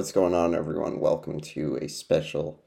What's 0.00 0.12
going 0.12 0.32
on, 0.32 0.54
everyone? 0.54 0.98
Welcome 0.98 1.40
to 1.40 1.78
a 1.82 1.86
special 1.86 2.62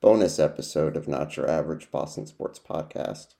bonus 0.00 0.38
episode 0.38 0.96
of 0.96 1.06
Not 1.06 1.36
Your 1.36 1.46
Average 1.46 1.90
Boston 1.90 2.26
Sports 2.26 2.58
Podcast. 2.58 3.34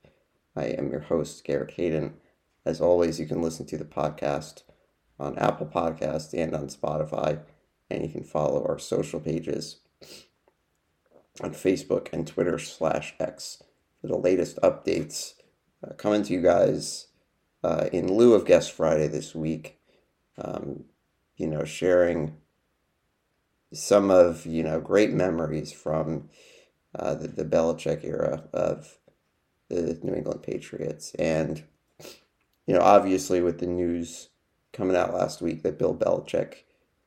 I 0.55 0.65
am 0.65 0.91
your 0.91 1.01
host, 1.01 1.43
Garrett 1.43 1.71
Hayden. 1.71 2.19
As 2.67 2.83
always, 2.83 3.19
you 3.19 3.25
can 3.25 3.41
listen 3.41 3.65
to 3.65 3.79
the 3.79 3.87
podcast 3.87 4.65
on 5.19 5.39
Apple 5.39 5.67
Podcasts 5.67 6.35
and 6.35 6.55
on 6.55 6.67
Spotify, 6.67 7.41
and 7.89 8.03
you 8.05 8.11
can 8.11 8.25
follow 8.25 8.63
our 8.69 8.79
social 8.79 9.21
pages 9.21 9.79
on 11.43 11.55
Facebook 11.55 12.13
and 12.13 12.27
Twitter 12.27 12.59
slash 12.59 13.15
X 13.19 13.63
for 14.03 14.09
the 14.09 14.19
latest 14.19 14.59
updates 14.63 15.33
uh, 15.83 15.95
coming 15.95 16.23
to 16.25 16.35
you 16.35 16.43
guys 16.43 17.07
uh, 17.65 17.89
in 17.91 18.13
lieu 18.13 18.35
of 18.35 18.45
Guest 18.45 18.71
Friday 18.71 19.09
this 19.09 19.35
week. 19.35 19.79
Um, 20.37 20.85
you 21.39 21.47
know, 21.47 21.65
sharing 21.65 22.37
some 23.73 24.11
of 24.11 24.47
you 24.47 24.63
know 24.63 24.81
great 24.81 25.13
memories 25.13 25.73
from 25.73 26.29
uh, 26.99 27.15
the, 27.15 27.29
the 27.29 27.45
Belichick 27.45 28.05
era 28.05 28.45
of 28.53 28.99
the 29.69 29.99
New 30.03 30.15
England 30.15 30.43
Patriots, 30.43 31.15
and 31.19 31.63
you 32.67 32.75
know 32.75 32.81
obviously 32.81 33.41
with 33.41 33.59
the 33.59 33.67
news 33.67 34.31
coming 34.73 34.97
out 34.97 35.15
last 35.15 35.41
week 35.41 35.63
that 35.63 35.79
Bill 35.79 35.95
Belichick 35.95 36.65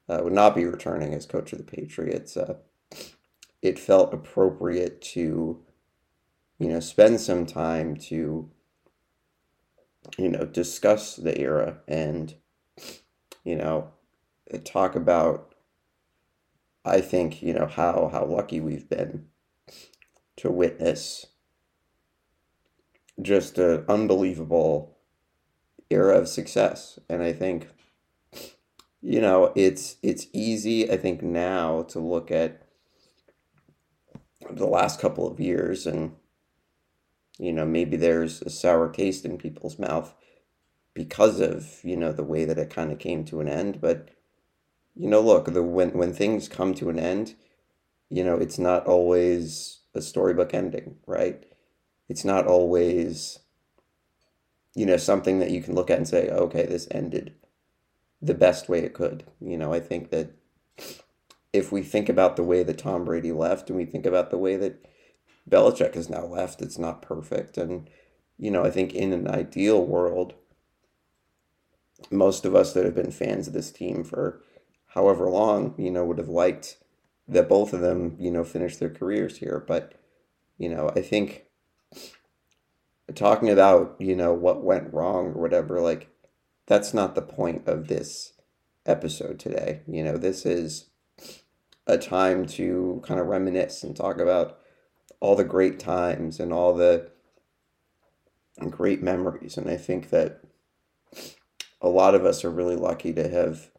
uh, 0.09 0.19
would 0.23 0.33
not 0.33 0.55
be 0.55 0.65
returning 0.65 1.13
as 1.13 1.25
coach 1.25 1.53
of 1.53 1.59
the 1.59 1.63
Patriots, 1.63 2.35
uh, 2.35 2.55
it 3.61 3.79
felt 3.79 4.13
appropriate 4.13 5.01
to 5.01 5.61
you 6.59 6.69
know 6.69 6.79
spend 6.79 7.19
some 7.19 7.45
time 7.45 7.95
to 7.95 8.49
you 10.17 10.29
know 10.29 10.45
discuss 10.45 11.15
the 11.15 11.37
era 11.39 11.77
and 11.87 12.35
you 13.43 13.55
know 13.55 13.89
talk 14.63 14.95
about 14.95 15.52
I 16.85 17.01
think, 17.01 17.41
you 17.41 17.53
know, 17.53 17.67
how, 17.67 18.09
how 18.11 18.25
lucky 18.25 18.59
we've 18.59 18.89
been 18.89 19.27
to 20.37 20.51
witness 20.51 21.27
just 23.21 23.57
an 23.57 23.85
unbelievable 23.87 24.97
era 25.89 26.17
of 26.17 26.27
success. 26.27 26.99
And 27.09 27.21
I 27.21 27.33
think, 27.33 27.69
you 29.01 29.21
know, 29.21 29.51
it's 29.55 29.97
it's 30.01 30.27
easy, 30.33 30.89
I 30.91 30.97
think, 30.97 31.21
now 31.21 31.83
to 31.83 31.99
look 31.99 32.31
at 32.31 32.63
the 34.49 34.67
last 34.67 34.99
couple 34.99 35.27
of 35.27 35.39
years 35.39 35.85
and 35.87 36.13
you 37.39 37.51
know, 37.51 37.65
maybe 37.65 37.97
there's 37.97 38.41
a 38.43 38.49
sour 38.49 38.91
taste 38.91 39.25
in 39.25 39.37
people's 39.37 39.79
mouth 39.79 40.13
because 40.93 41.39
of, 41.39 41.79
you 41.83 41.97
know, 41.97 42.13
the 42.13 42.23
way 42.23 42.45
that 42.45 42.59
it 42.59 42.69
kind 42.69 42.91
of 42.91 42.99
came 42.99 43.25
to 43.25 43.39
an 43.39 43.47
end, 43.47 43.81
but 43.81 44.09
you 44.95 45.09
know, 45.09 45.21
look, 45.21 45.45
the 45.45 45.63
when 45.63 45.91
when 45.91 46.13
things 46.13 46.47
come 46.47 46.73
to 46.75 46.89
an 46.89 46.99
end, 46.99 47.35
you 48.09 48.23
know, 48.23 48.35
it's 48.35 48.59
not 48.59 48.85
always 48.85 49.79
a 49.95 50.01
storybook 50.01 50.53
ending, 50.53 50.97
right? 51.07 51.43
It's 52.09 52.25
not 52.25 52.47
always 52.47 53.39
you 54.75 54.85
know, 54.85 54.97
something 54.97 55.39
that 55.39 55.51
you 55.51 55.61
can 55.61 55.75
look 55.75 55.89
at 55.89 55.97
and 55.97 56.07
say, 56.07 56.29
okay, 56.29 56.65
this 56.65 56.87
ended 56.91 57.33
the 58.21 58.33
best 58.33 58.69
way 58.69 58.79
it 58.79 58.93
could. 58.93 59.23
You 59.39 59.57
know, 59.57 59.73
I 59.73 59.79
think 59.79 60.09
that 60.09 60.31
if 61.51 61.71
we 61.71 61.83
think 61.83 62.09
about 62.09 62.35
the 62.35 62.43
way 62.43 62.63
that 62.63 62.79
Tom 62.79 63.05
Brady 63.05 63.31
left 63.31 63.69
and 63.69 63.77
we 63.77 63.85
think 63.85 64.05
about 64.05 64.31
the 64.31 64.37
way 64.37 64.55
that 64.55 64.85
Belichick 65.47 65.93
has 65.93 66.09
now 66.09 66.25
left, 66.25 66.61
it's 66.61 66.79
not 66.79 67.01
perfect. 67.01 67.57
And, 67.57 67.89
you 68.37 68.49
know, 68.49 68.63
I 68.63 68.71
think 68.71 68.93
in 68.93 69.13
an 69.13 69.27
ideal 69.27 69.85
world, 69.85 70.33
most 72.09 72.45
of 72.45 72.55
us 72.55 72.73
that 72.73 72.85
have 72.85 72.95
been 72.95 73.11
fans 73.11 73.47
of 73.47 73.53
this 73.53 73.71
team 73.71 74.03
for 74.03 74.41
however 74.93 75.29
long, 75.29 75.75
you 75.77 75.91
know, 75.91 76.05
would 76.05 76.17
have 76.17 76.29
liked 76.29 76.77
that 77.27 77.49
both 77.49 77.73
of 77.73 77.81
them, 77.81 78.15
you 78.19 78.29
know, 78.29 78.43
finish 78.43 78.77
their 78.77 78.89
careers 78.89 79.37
here. 79.37 79.63
But, 79.65 79.93
you 80.57 80.69
know, 80.69 80.91
I 80.95 81.01
think 81.01 81.45
talking 83.15 83.49
about, 83.49 83.95
you 83.99 84.15
know, 84.15 84.33
what 84.33 84.63
went 84.63 84.93
wrong 84.93 85.27
or 85.27 85.41
whatever, 85.41 85.79
like, 85.79 86.09
that's 86.65 86.93
not 86.93 87.15
the 87.15 87.21
point 87.21 87.67
of 87.67 87.87
this 87.87 88.33
episode 88.85 89.39
today. 89.39 89.81
You 89.87 90.03
know, 90.03 90.17
this 90.17 90.45
is 90.45 90.89
a 91.87 91.97
time 91.97 92.45
to 92.45 93.01
kind 93.05 93.19
of 93.19 93.27
reminisce 93.27 93.83
and 93.83 93.95
talk 93.95 94.19
about 94.19 94.59
all 95.19 95.35
the 95.35 95.43
great 95.43 95.79
times 95.79 96.39
and 96.39 96.53
all 96.53 96.73
the 96.73 97.09
great 98.69 99.01
memories. 99.01 99.57
And 99.57 99.69
I 99.69 99.77
think 99.77 100.09
that 100.11 100.41
a 101.81 101.89
lot 101.89 102.15
of 102.15 102.25
us 102.25 102.45
are 102.45 102.51
really 102.51 102.75
lucky 102.75 103.11
to 103.13 103.27
have 103.27 103.69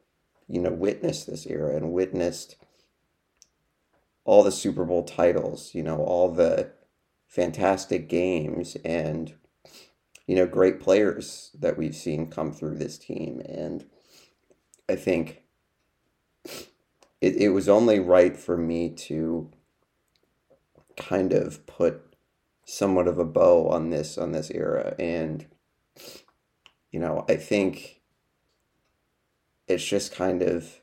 you 0.54 0.60
know, 0.60 0.70
witnessed 0.70 1.26
this 1.26 1.46
era 1.46 1.74
and 1.74 1.92
witnessed 1.92 2.54
all 4.24 4.44
the 4.44 4.52
Super 4.52 4.84
Bowl 4.84 5.02
titles, 5.02 5.74
you 5.74 5.82
know, 5.82 5.96
all 5.96 6.30
the 6.30 6.70
fantastic 7.26 8.08
games 8.08 8.76
and, 8.84 9.34
you 10.28 10.36
know, 10.36 10.46
great 10.46 10.78
players 10.78 11.50
that 11.58 11.76
we've 11.76 11.96
seen 11.96 12.30
come 12.30 12.52
through 12.52 12.76
this 12.76 12.96
team. 12.98 13.42
And 13.44 13.84
I 14.88 14.94
think 14.94 15.42
it, 17.20 17.34
it 17.34 17.48
was 17.48 17.68
only 17.68 17.98
right 17.98 18.36
for 18.36 18.56
me 18.56 18.90
to 18.90 19.50
kind 20.96 21.32
of 21.32 21.66
put 21.66 22.14
somewhat 22.64 23.08
of 23.08 23.18
a 23.18 23.24
bow 23.24 23.66
on 23.68 23.90
this 23.90 24.16
on 24.16 24.30
this 24.30 24.50
era 24.52 24.94
and 24.98 25.44
you 26.92 26.98
know 27.00 27.26
i 27.28 27.34
think 27.34 28.00
it's 29.66 29.84
just 29.84 30.14
kind 30.14 30.42
of 30.42 30.80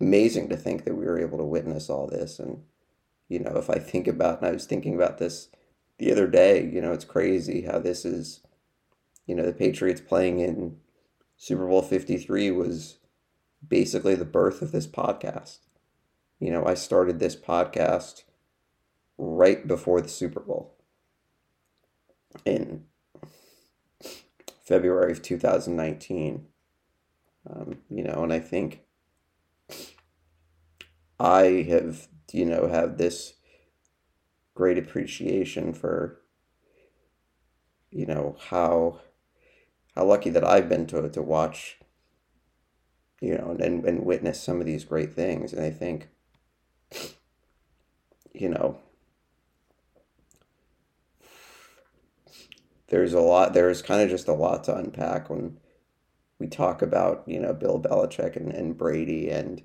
amazing 0.00 0.48
to 0.48 0.56
think 0.56 0.84
that 0.84 0.94
we 0.94 1.04
were 1.04 1.18
able 1.18 1.38
to 1.38 1.44
witness 1.44 1.90
all 1.90 2.06
this. 2.06 2.38
And, 2.38 2.62
you 3.28 3.40
know, 3.40 3.56
if 3.56 3.68
I 3.68 3.78
think 3.78 4.06
about, 4.06 4.38
and 4.38 4.48
I 4.48 4.52
was 4.52 4.66
thinking 4.66 4.94
about 4.94 5.18
this 5.18 5.48
the 5.98 6.12
other 6.12 6.26
day, 6.26 6.64
you 6.64 6.80
know, 6.80 6.92
it's 6.92 7.04
crazy 7.04 7.62
how 7.62 7.78
this 7.78 8.04
is, 8.04 8.40
you 9.26 9.34
know, 9.34 9.44
the 9.44 9.52
Patriots 9.52 10.00
playing 10.00 10.38
in 10.40 10.76
Super 11.36 11.66
Bowl 11.66 11.82
53 11.82 12.50
was 12.52 12.98
basically 13.66 14.14
the 14.14 14.24
birth 14.24 14.62
of 14.62 14.72
this 14.72 14.86
podcast. 14.86 15.58
You 16.38 16.52
know, 16.52 16.64
I 16.64 16.74
started 16.74 17.18
this 17.18 17.34
podcast 17.34 18.22
right 19.16 19.66
before 19.66 20.00
the 20.00 20.08
Super 20.08 20.40
Bowl 20.40 20.76
in 22.44 22.84
February 24.62 25.12
of 25.12 25.22
2019. 25.22 26.46
Um, 27.50 27.78
you 27.88 28.02
know, 28.02 28.22
and 28.22 28.32
I 28.32 28.40
think 28.40 28.82
I 31.18 31.66
have, 31.68 32.08
you 32.32 32.44
know, 32.44 32.68
have 32.68 32.98
this 32.98 33.34
great 34.54 34.78
appreciation 34.78 35.72
for, 35.72 36.20
you 37.90 38.06
know, 38.06 38.36
how 38.50 39.00
how 39.94 40.04
lucky 40.04 40.30
that 40.30 40.44
I've 40.44 40.68
been 40.68 40.86
to 40.88 41.08
to 41.08 41.22
watch, 41.22 41.78
you 43.20 43.36
know, 43.36 43.56
and 43.58 43.84
and 43.84 44.04
witness 44.04 44.42
some 44.42 44.60
of 44.60 44.66
these 44.66 44.84
great 44.84 45.14
things. 45.14 45.52
And 45.52 45.64
I 45.64 45.70
think, 45.70 46.08
you 48.34 48.50
know, 48.50 48.78
there's 52.88 53.14
a 53.14 53.20
lot. 53.20 53.54
There's 53.54 53.80
kind 53.80 54.02
of 54.02 54.10
just 54.10 54.28
a 54.28 54.32
lot 54.32 54.64
to 54.64 54.76
unpack 54.76 55.30
when 55.30 55.58
we 56.38 56.46
talk 56.46 56.82
about, 56.82 57.24
you 57.26 57.40
know, 57.40 57.52
Bill 57.52 57.80
Belichick 57.80 58.36
and, 58.36 58.52
and 58.52 58.76
Brady 58.76 59.30
and, 59.30 59.62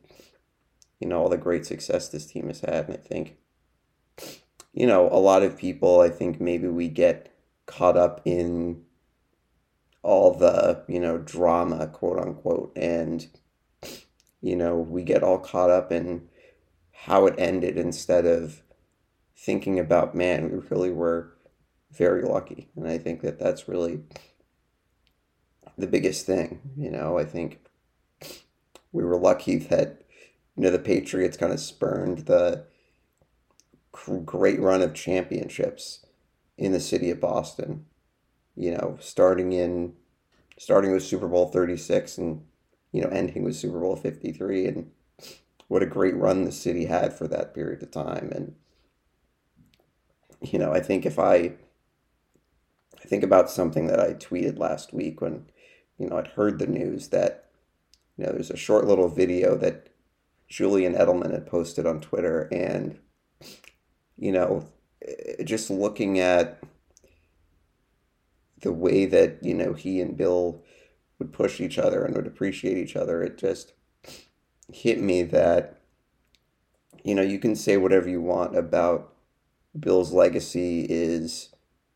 you 1.00 1.08
know, 1.08 1.20
all 1.22 1.30
the 1.30 1.38
great 1.38 1.66
success 1.66 2.10
this 2.10 2.26
team 2.26 2.48
has 2.48 2.62
had. 2.62 2.88
And 2.88 2.98
I 2.98 3.00
think, 3.00 3.38
you 4.74 4.88
know, 4.88 5.08
a 5.10 5.20
lot 5.20 5.44
of 5.44 5.58
people, 5.58 6.02
I 6.02 6.10
think 6.10 6.42
maybe 6.42 6.68
we 6.68 6.88
get 6.88 7.34
caught 7.66 7.98
up 7.98 8.22
in 8.26 8.84
all 10.02 10.34
the, 10.34 10.84
you 10.88 11.00
know, 11.00 11.18
drama, 11.18 11.88
quote 11.88 12.20
unquote. 12.20 12.74
And, 12.76 13.28
you 14.42 14.56
know, 14.56 14.76
we 14.76 15.04
get 15.04 15.24
all 15.24 15.40
caught 15.40 15.70
up 15.70 15.92
in 15.92 16.28
how 16.92 17.28
it 17.28 17.36
ended 17.38 17.78
instead 17.78 18.26
of 18.26 18.64
thinking 19.38 19.78
about, 19.78 20.16
man, 20.16 20.52
we 20.52 20.60
really 20.70 20.92
were 20.92 21.34
very 21.92 22.24
lucky. 22.24 22.70
And 22.76 22.88
I 22.88 22.98
think 22.98 23.22
that 23.22 23.40
that's 23.40 23.68
really 23.68 24.02
the 25.78 25.88
biggest 25.88 26.26
thing. 26.26 26.62
You 26.78 26.92
know, 26.92 27.18
I 27.18 27.26
think 27.26 27.60
we 28.92 29.04
were 29.04 29.18
lucky 29.18 29.58
that 29.58 30.02
you 30.56 30.64
know 30.64 30.70
the 30.70 30.80
Patriots 30.80 31.38
kind 31.38 31.54
of 31.54 31.60
spurned 31.60 32.20
the 32.20 32.66
great 34.26 34.60
run 34.60 34.82
of 34.82 34.94
championships 34.94 36.06
in 36.58 36.72
the 36.72 36.80
city 36.80 37.10
of 37.10 37.20
Boston. 37.20 37.86
You 38.56 38.72
know, 38.72 38.98
starting 39.00 39.54
in 39.54 39.94
starting 40.58 40.92
with 40.92 41.04
Super 41.04 41.28
Bowl 41.28 41.48
36 41.48 42.18
and 42.18 42.46
you 42.92 43.02
know 43.02 43.10
ending 43.10 43.44
with 43.44 43.56
Super 43.56 43.80
Bowl 43.80 43.96
53 43.96 44.68
and 44.68 44.92
what 45.68 45.82
a 45.82 45.88
great 45.88 46.16
run 46.16 46.44
the 46.44 46.52
city 46.52 46.86
had 46.86 47.14
for 47.14 47.28
that 47.28 47.56
period 47.56 47.82
of 47.82 47.90
time 47.90 48.32
and 48.34 48.56
you 50.44 50.60
know, 50.60 50.74
I 50.74 50.82
think 50.82 51.06
if 51.06 51.18
I 51.18 51.54
I 53.04 53.06
think 53.08 53.24
about 53.24 53.50
something 53.50 53.88
that 53.88 54.00
I 54.00 54.14
tweeted 54.14 54.58
last 54.58 54.94
week 54.94 55.22
when 55.22 55.46
you 55.98 56.10
know, 56.10 56.18
I'd 56.18 56.28
heard 56.28 56.60
the 56.60 56.68
news 56.68 57.10
that, 57.10 57.50
you 58.18 58.26
know, 58.26 58.32
there's 58.32 58.52
a 58.52 58.58
short 58.58 58.86
little 58.86 59.10
video 59.10 59.56
that 59.58 59.90
Julian 60.54 60.94
Edelman 60.94 61.32
had 61.32 61.48
posted 61.48 61.88
on 61.88 62.00
Twitter, 62.00 62.48
and 62.52 63.00
you 64.18 64.32
know, 64.32 64.68
eh, 65.02 65.44
just 65.44 65.72
looking 65.72 66.20
at 66.20 66.62
the 68.62 68.72
way 68.72 69.06
that 69.06 69.40
you 69.42 69.56
know 69.56 69.74
he 69.74 70.00
and 70.00 70.16
Bill 70.16 70.64
would 71.18 71.34
push 71.34 71.60
each 71.60 71.80
other 71.80 72.06
and 72.06 72.16
would 72.16 72.28
appreciate 72.28 72.78
each 72.78 72.96
other, 72.96 73.24
it 73.24 73.38
just 73.38 73.74
hit 74.72 75.02
me 75.02 75.24
that 75.24 75.82
you 77.04 77.16
know 77.16 77.24
you 77.24 77.40
can 77.40 77.56
say 77.56 77.78
whatever 77.78 78.08
you 78.08 78.22
want 78.22 78.56
about 78.56 79.14
Bill's 79.80 80.14
legacy 80.14 80.86
is 80.88 81.50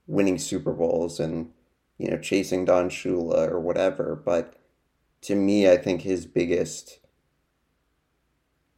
winning 0.08 0.40
Super 0.40 0.74
Bowls 0.74 1.20
and 1.20 1.52
you 1.98 2.10
know 2.10 2.18
chasing 2.18 2.66
Don 2.66 2.90
Shula 2.90 3.50
or 3.50 3.60
whatever, 3.60 4.16
but 4.16 4.56
to 5.22 5.36
me, 5.36 5.70
I 5.70 5.78
think 5.78 6.02
his 6.02 6.26
biggest 6.26 7.00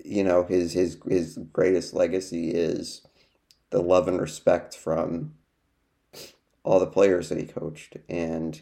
you 0.03 0.23
know 0.23 0.43
his 0.43 0.73
his 0.73 0.97
his 1.07 1.37
greatest 1.51 1.93
legacy 1.93 2.51
is 2.51 3.05
the 3.69 3.81
love 3.81 4.07
and 4.07 4.19
respect 4.19 4.75
from 4.75 5.33
all 6.63 6.79
the 6.79 6.87
players 6.87 7.29
that 7.29 7.37
he 7.37 7.45
coached. 7.45 7.97
And 8.07 8.61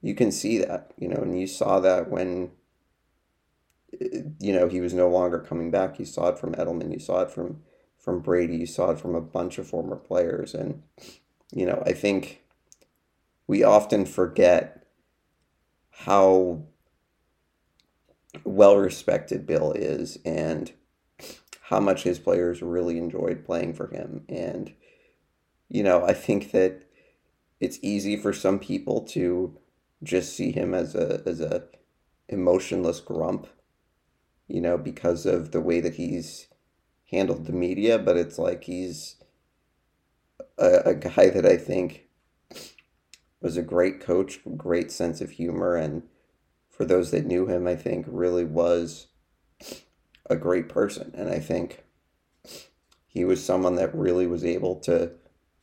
you 0.00 0.14
can 0.14 0.32
see 0.32 0.58
that 0.58 0.92
you 0.98 1.08
know 1.08 1.22
and 1.22 1.38
you 1.38 1.46
saw 1.46 1.80
that 1.80 2.10
when 2.10 2.50
you 4.38 4.52
know 4.52 4.68
he 4.68 4.80
was 4.80 4.94
no 4.94 5.08
longer 5.08 5.38
coming 5.38 5.70
back. 5.70 5.98
You 5.98 6.04
saw 6.04 6.28
it 6.28 6.38
from 6.38 6.54
Edelman. 6.54 6.92
You 6.92 6.98
saw 6.98 7.22
it 7.22 7.30
from 7.30 7.62
from 7.98 8.20
Brady. 8.20 8.56
You 8.56 8.66
saw 8.66 8.90
it 8.90 9.00
from 9.00 9.14
a 9.14 9.20
bunch 9.20 9.58
of 9.58 9.66
former 9.66 9.96
players. 9.96 10.54
And 10.54 10.82
you 11.52 11.66
know 11.66 11.82
I 11.86 11.92
think 11.92 12.42
we 13.48 13.64
often 13.64 14.04
forget 14.04 14.86
how 15.90 16.62
well 18.44 18.76
respected 18.76 19.46
Bill 19.46 19.72
is 19.72 20.18
and 20.24 20.70
how 21.62 21.80
much 21.80 22.04
his 22.04 22.18
players 22.18 22.62
really 22.62 22.98
enjoyed 22.98 23.44
playing 23.44 23.74
for 23.74 23.88
him. 23.88 24.24
And, 24.28 24.74
you 25.68 25.82
know, 25.82 26.04
I 26.04 26.12
think 26.12 26.52
that 26.52 26.84
it's 27.58 27.78
easy 27.82 28.16
for 28.16 28.32
some 28.32 28.58
people 28.58 29.00
to 29.06 29.58
just 30.04 30.36
see 30.36 30.52
him 30.52 30.74
as 30.74 30.94
a 30.94 31.22
as 31.26 31.40
a 31.40 31.64
emotionless 32.28 33.00
grump, 33.00 33.48
you 34.46 34.60
know, 34.60 34.78
because 34.78 35.26
of 35.26 35.50
the 35.50 35.60
way 35.60 35.80
that 35.80 35.94
he's 35.94 36.46
handled 37.10 37.46
the 37.46 37.52
media, 37.52 37.98
but 37.98 38.16
it's 38.16 38.38
like 38.38 38.64
he's 38.64 39.16
a, 40.58 40.82
a 40.84 40.94
guy 40.94 41.30
that 41.30 41.46
I 41.46 41.56
think 41.56 42.07
was 43.40 43.56
a 43.56 43.62
great 43.62 44.00
coach, 44.00 44.40
great 44.56 44.90
sense 44.90 45.20
of 45.20 45.30
humor 45.30 45.76
and 45.76 46.02
for 46.78 46.84
those 46.84 47.10
that 47.10 47.26
knew 47.26 47.46
him, 47.46 47.66
I 47.66 47.74
think 47.74 48.06
really 48.08 48.44
was 48.44 49.08
a 50.30 50.36
great 50.36 50.68
person. 50.68 51.12
And 51.12 51.28
I 51.28 51.40
think 51.40 51.82
he 53.08 53.24
was 53.24 53.44
someone 53.44 53.74
that 53.74 53.92
really 53.92 54.28
was 54.28 54.44
able 54.44 54.76
to 54.80 55.10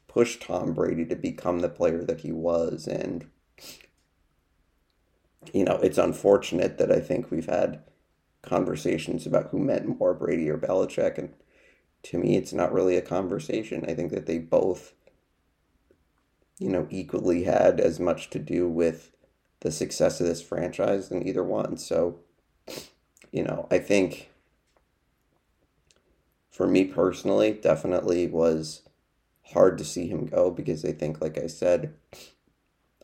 push 0.10 0.38
Tom 0.38 0.74
Brady 0.74 1.06
to 1.06 1.16
become 1.16 1.60
the 1.60 1.70
player 1.70 2.04
that 2.04 2.20
he 2.20 2.34
was. 2.34 2.86
And, 2.86 3.30
you 5.54 5.64
know, 5.64 5.80
it's 5.82 5.98
unfortunate 5.98 6.78
that 6.80 6.92
I 6.92 7.00
think 7.00 7.32
we've 7.32 7.46
had 7.46 7.82
conversations 8.42 9.26
about 9.26 9.52
who 9.52 9.60
meant 9.60 9.98
more, 9.98 10.14
Brady 10.14 10.50
or 10.50 10.58
Belichick. 10.58 11.18
And 11.18 11.34
to 12.04 12.18
me, 12.18 12.36
it's 12.36 12.52
not 12.52 12.74
really 12.74 12.98
a 12.98 13.02
conversation. 13.02 13.86
I 13.88 13.94
think 13.94 14.12
that 14.12 14.26
they 14.26 14.40
both, 14.40 14.92
you 16.60 16.70
know, 16.70 16.88
equally 16.90 17.44
had 17.44 17.80
as 17.80 18.00
much 18.00 18.30
to 18.30 18.40
do 18.40 18.68
with 18.68 19.12
the 19.62 19.72
success 19.72 20.20
of 20.20 20.28
this 20.28 20.42
franchise 20.42 21.10
than 21.10 21.28
either 21.28 21.44
one. 21.44 21.78
So, 21.78 22.20
you 23.32 23.44
know, 23.44 23.68
I 23.70 23.80
think 23.80 24.30
for 26.50 26.68
me 26.68 26.86
personally, 26.86 27.52
definitely 27.52 28.28
was 28.28 28.84
hard 29.54 29.78
to 29.78 29.84
see 29.84 30.08
him 30.08 30.26
go 30.26 30.50
because 30.50 30.86
I 30.86 30.92
think, 30.92 31.22
like 31.22 31.38
I 31.38 31.48
said, 31.48 31.94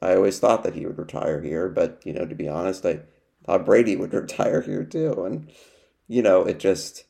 I 0.02 0.16
always 0.16 0.40
thought 0.40 0.64
that 0.64 0.76
he 0.76 0.86
would 0.86 0.98
retire 0.98 1.42
here, 1.42 1.68
but 1.70 2.02
you 2.06 2.14
know, 2.14 2.26
to 2.26 2.36
be 2.36 2.48
honest, 2.48 2.86
I 2.86 3.02
thought 3.46 3.66
Brady 3.66 3.96
would 3.96 4.14
retire 4.14 4.62
here 4.62 4.84
too. 4.84 5.26
And, 5.26 5.52
you 6.08 6.22
know, 6.22 6.44
it 6.44 6.60
just 6.60 7.06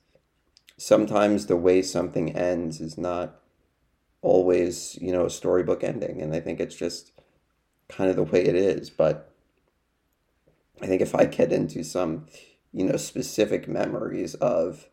sometimes 0.77 1.45
the 1.45 1.57
way 1.57 1.81
something 1.81 2.35
ends 2.35 2.81
is 2.81 2.97
not 2.97 3.40
always, 4.21 4.97
you 5.01 5.11
know, 5.11 5.25
a 5.25 5.29
storybook 5.29 5.83
ending. 5.83 6.21
And 6.21 6.33
I 6.33 6.39
think 6.39 6.59
it's 6.59 6.75
just 6.75 7.11
kind 7.89 8.09
of 8.09 8.15
the 8.15 8.23
way 8.23 8.43
it 8.43 8.55
is. 8.55 8.89
But 8.89 9.33
I 10.81 10.87
think 10.87 11.01
if 11.01 11.15
I 11.15 11.25
get 11.25 11.51
into 11.51 11.83
some, 11.83 12.27
you 12.71 12.85
know, 12.85 12.97
specific 12.97 13.67
memories 13.67 14.35
of 14.35 14.87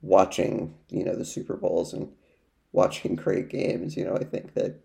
watching, 0.00 0.74
you 0.88 1.04
know, 1.04 1.14
the 1.14 1.24
Super 1.24 1.56
Bowls 1.56 1.92
and 1.92 2.12
watching 2.72 3.14
great 3.16 3.48
games, 3.48 3.96
you 3.96 4.04
know, 4.04 4.14
I 4.14 4.24
think 4.24 4.54
that 4.54 4.80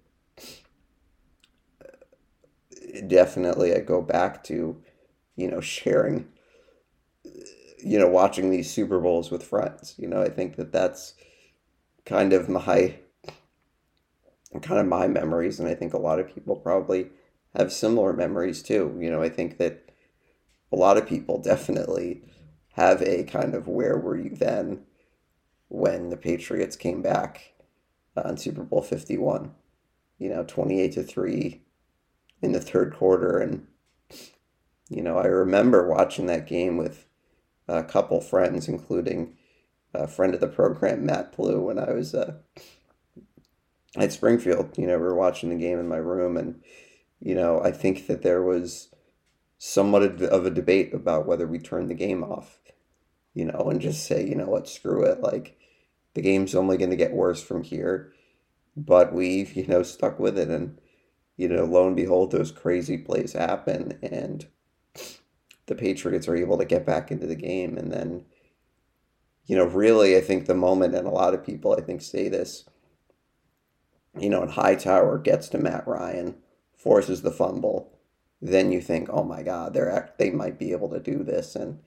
uh, 1.82 3.02
definitely 3.08 3.74
I 3.74 3.80
go 3.80 4.02
back 4.02 4.44
to, 4.46 4.82
you 5.36 5.50
know, 5.50 5.62
sharing, 5.62 6.28
you 7.24 8.00
know, 8.00 8.08
watching 8.08 8.50
these 8.50 8.72
Super 8.72 9.00
Bowls 9.00 9.32
with 9.32 9.44
friends. 9.44 9.96
You 9.98 10.08
know, 10.08 10.22
I 10.22 10.30
think 10.30 10.56
that 10.56 10.72
that's 10.72 11.14
kind 12.06 12.34
of 12.34 12.50
my 12.50 12.96
kind 14.62 14.80
of 14.80 14.88
my 14.88 15.08
memories 15.08 15.60
and 15.60 15.68
I 15.68 15.76
think 15.76 15.94
a 15.94 16.00
lot 16.00 16.20
of 16.20 16.34
people 16.34 16.56
probably 16.56 17.08
have 17.56 17.72
similar 17.72 18.14
memories 18.14 18.62
too. 18.62 18.98
You 19.00 19.10
know, 19.10 19.22
I 19.22 19.30
think 19.30 19.58
that 19.58 19.90
a 20.72 20.76
lot 20.76 20.98
of 20.98 21.08
people 21.08 21.40
definitely 21.42 22.24
have 22.74 23.02
a 23.02 23.24
kind 23.24 23.56
of 23.56 23.68
where 23.68 23.98
were 23.98 24.18
you 24.18 24.30
then 24.30 24.84
when 25.70 26.10
the 26.10 26.18
Patriots 26.18 26.76
came 26.76 27.02
back 27.02 27.54
on 28.16 28.38
Super 28.38 28.64
Bowl 28.64 28.82
51, 28.82 29.52
you 30.20 30.30
know, 30.30 30.44
28 30.44 30.92
to 30.94 31.04
3 31.04 31.62
in 32.42 32.52
the 32.52 32.62
third 32.62 32.94
quarter. 32.94 33.40
And, 33.40 33.68
you 34.90 35.02
know, 35.02 35.18
I 35.18 35.26
remember 35.26 35.88
watching 35.88 36.28
that 36.28 36.48
game 36.48 36.78
with 36.78 37.08
a 37.68 37.84
couple 37.84 38.22
friends, 38.22 38.68
including 38.68 39.36
a 39.94 40.08
friend 40.08 40.34
of 40.34 40.40
the 40.40 40.48
program, 40.48 41.06
Matt 41.06 41.36
Blue, 41.36 41.62
when 41.62 41.80
I 41.80 41.92
was 41.92 42.14
uh, 42.14 42.36
at 43.98 44.12
Springfield. 44.12 44.78
You 44.78 44.88
know, 44.88 44.98
we 44.98 45.04
were 45.04 45.16
watching 45.16 45.50
the 45.50 45.56
game 45.56 45.80
in 45.80 45.88
my 45.88 45.98
room, 45.98 46.38
and, 46.38 46.62
you 47.20 47.36
know, 47.36 47.62
I 47.62 47.72
think 47.72 48.08
that 48.08 48.22
there 48.22 48.44
was 48.44 48.90
somewhat 49.58 50.04
of 50.04 50.46
a 50.46 50.52
debate 50.52 50.94
about 50.94 51.26
whether 51.26 51.48
we 51.48 51.60
turn 51.60 51.88
the 51.88 51.94
game 51.94 52.24
off, 52.24 52.60
you 53.34 53.46
know, 53.46 53.70
and 53.70 53.82
just 53.82 54.06
say, 54.06 54.26
you 54.26 54.36
know 54.36 54.48
what, 54.48 54.68
screw 54.68 55.04
it. 55.04 55.22
Like, 55.22 55.58
the 56.14 56.22
game's 56.22 56.56
only 56.56 56.78
going 56.78 56.90
to 56.90 56.96
get 56.96 57.14
worse 57.14 57.42
from 57.42 57.64
here. 57.64 58.12
But 58.76 59.14
we've, 59.14 59.54
you 59.56 59.68
know, 59.68 59.84
stuck 59.84 60.20
with 60.20 60.38
it. 60.38 60.50
And, 60.50 60.80
you 61.38 61.48
know, 61.48 61.66
lo 61.66 61.88
and 61.88 61.96
behold, 61.96 62.32
those 62.32 62.52
crazy 62.52 62.98
plays 62.98 63.34
happen. 63.34 64.00
And 64.02 64.48
the 65.68 65.76
Patriots 65.76 66.28
are 66.28 66.36
able 66.36 66.58
to 66.58 66.66
get 66.66 66.86
back 66.86 67.12
into 67.12 67.28
the 67.28 67.36
game. 67.36 67.78
And 67.78 67.92
then, 67.92 68.26
you 69.46 69.56
know, 69.56 69.66
really, 69.66 70.16
I 70.18 70.22
think 70.22 70.46
the 70.46 70.56
moment, 70.56 70.96
and 70.96 71.08
a 71.08 71.12
lot 71.12 71.34
of 71.34 71.46
people, 71.46 71.76
I 71.78 71.82
think, 71.82 72.02
say 72.02 72.30
this, 72.30 72.66
you 74.20 74.30
know, 74.30 74.42
and 74.42 74.52
Hightower 74.52 75.18
gets 75.20 75.50
to 75.50 75.58
Matt 75.58 75.88
Ryan, 75.88 76.36
forces 76.76 77.22
the 77.22 77.32
fumble 77.32 77.92
then 78.42 78.72
you 78.72 78.82
think, 78.82 79.10
oh 79.12 79.24
my 79.24 79.44
God, 79.44 79.74
they're 79.74 79.92
act- 79.92 80.18
they 80.20 80.30
might 80.30 80.60
be 80.60 80.72
able 80.72 80.90
to 80.90 81.00
do 81.00 81.24
this, 81.24 81.56
and 81.56 81.80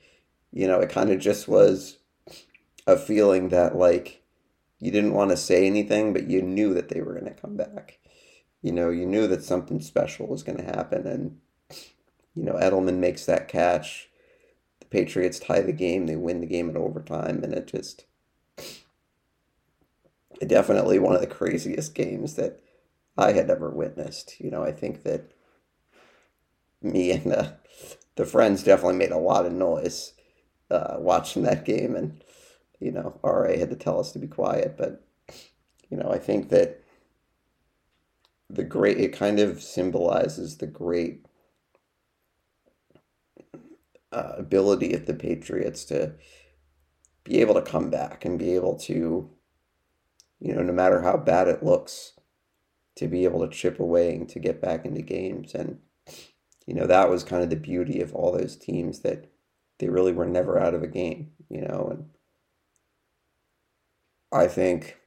you 0.52 0.66
know, 0.66 0.80
it 0.80 0.90
kind 0.90 1.10
of 1.10 1.20
just 1.20 1.48
was 1.48 1.98
a 2.86 2.96
feeling 2.98 3.50
that 3.50 3.76
like 3.76 4.22
you 4.80 4.90
didn't 4.90 5.14
want 5.14 5.30
to 5.30 5.36
say 5.36 5.66
anything, 5.66 6.12
but 6.12 6.28
you 6.28 6.42
knew 6.42 6.74
that 6.74 6.88
they 6.88 7.00
were 7.00 7.14
going 7.14 7.32
to 7.32 7.40
come 7.40 7.56
back. 7.56 7.98
You 8.62 8.72
know, 8.72 8.90
you 8.90 9.06
knew 9.06 9.26
that 9.28 9.44
something 9.44 9.80
special 9.80 10.26
was 10.26 10.42
going 10.42 10.58
to 10.58 10.64
happen, 10.64 11.06
and 11.06 11.38
you 12.34 12.44
know, 12.44 12.54
Edelman 12.54 12.98
makes 12.98 13.26
that 13.26 13.48
catch. 13.48 14.10
The 14.80 14.86
Patriots 14.86 15.40
tie 15.40 15.62
the 15.62 15.72
game. 15.72 16.06
They 16.06 16.16
win 16.16 16.40
the 16.40 16.46
game 16.46 16.70
in 16.70 16.76
overtime, 16.76 17.44
and 17.44 17.54
it 17.54 17.68
just 17.68 18.06
definitely 20.46 20.98
one 20.98 21.14
of 21.14 21.20
the 21.20 21.26
craziest 21.26 21.94
games 21.94 22.34
that 22.34 22.60
I 23.16 23.32
had 23.32 23.50
ever 23.50 23.70
witnessed. 23.70 24.40
You 24.40 24.50
know, 24.50 24.62
I 24.62 24.72
think 24.72 25.02
that 25.02 25.32
me 26.82 27.10
and 27.10 27.32
the, 27.32 27.56
the 28.16 28.24
friends 28.24 28.62
definitely 28.62 28.96
made 28.96 29.10
a 29.10 29.18
lot 29.18 29.46
of 29.46 29.52
noise 29.52 30.12
uh, 30.70 30.96
watching 30.98 31.42
that 31.42 31.64
game. 31.64 31.96
And, 31.96 32.22
you 32.80 32.92
know, 32.92 33.18
RA 33.22 33.56
had 33.56 33.70
to 33.70 33.76
tell 33.76 33.98
us 33.98 34.12
to 34.12 34.18
be 34.18 34.28
quiet. 34.28 34.76
But, 34.76 35.04
you 35.90 35.96
know, 35.96 36.10
I 36.10 36.18
think 36.18 36.50
that 36.50 36.82
the 38.48 38.64
great, 38.64 38.98
it 38.98 39.12
kind 39.12 39.40
of 39.40 39.62
symbolizes 39.62 40.56
the 40.56 40.66
great 40.66 41.26
uh, 44.12 44.32
ability 44.38 44.94
of 44.94 45.06
the 45.06 45.14
Patriots 45.14 45.84
to 45.86 46.14
be 47.24 47.40
able 47.40 47.54
to 47.54 47.62
come 47.62 47.90
back 47.90 48.24
and 48.24 48.38
be 48.38 48.54
able 48.54 48.76
to, 48.78 49.30
you 50.40 50.54
know, 50.54 50.62
no 50.62 50.72
matter 50.72 51.02
how 51.02 51.16
bad 51.16 51.48
it 51.48 51.62
looks, 51.62 52.12
to 52.96 53.06
be 53.06 53.24
able 53.24 53.40
to 53.40 53.56
chip 53.56 53.78
away 53.78 54.14
and 54.14 54.28
to 54.28 54.40
get 54.40 54.60
back 54.60 54.84
into 54.84 55.02
games. 55.02 55.54
And, 55.54 55.78
you 56.66 56.74
know, 56.74 56.86
that 56.86 57.08
was 57.08 57.22
kind 57.22 57.42
of 57.42 57.50
the 57.50 57.56
beauty 57.56 58.00
of 58.00 58.12
all 58.12 58.32
those 58.32 58.56
teams 58.56 59.00
that 59.00 59.30
they 59.78 59.88
really 59.88 60.12
were 60.12 60.26
never 60.26 60.58
out 60.58 60.74
of 60.74 60.82
a 60.82 60.88
game. 60.88 61.30
you 61.48 61.60
know, 61.60 61.88
and 61.90 62.10
I 64.32 64.48
think 64.48 64.98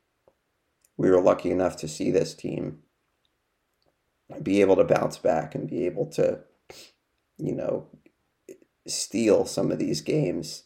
we 0.97 1.09
were 1.09 1.21
lucky 1.21 1.51
enough 1.51 1.75
to 1.77 1.87
see 1.87 2.11
this 2.11 2.33
team 2.33 2.79
be 4.41 4.61
able 4.61 4.77
to 4.77 4.83
bounce 4.85 5.17
back 5.17 5.53
and 5.53 5.69
be 5.69 5.85
able 5.85 6.05
to, 6.05 6.39
you 7.37 7.53
know, 7.53 7.87
steal 8.87 9.45
some 9.45 9.71
of 9.71 9.79
these 9.79 10.01
games 10.01 10.63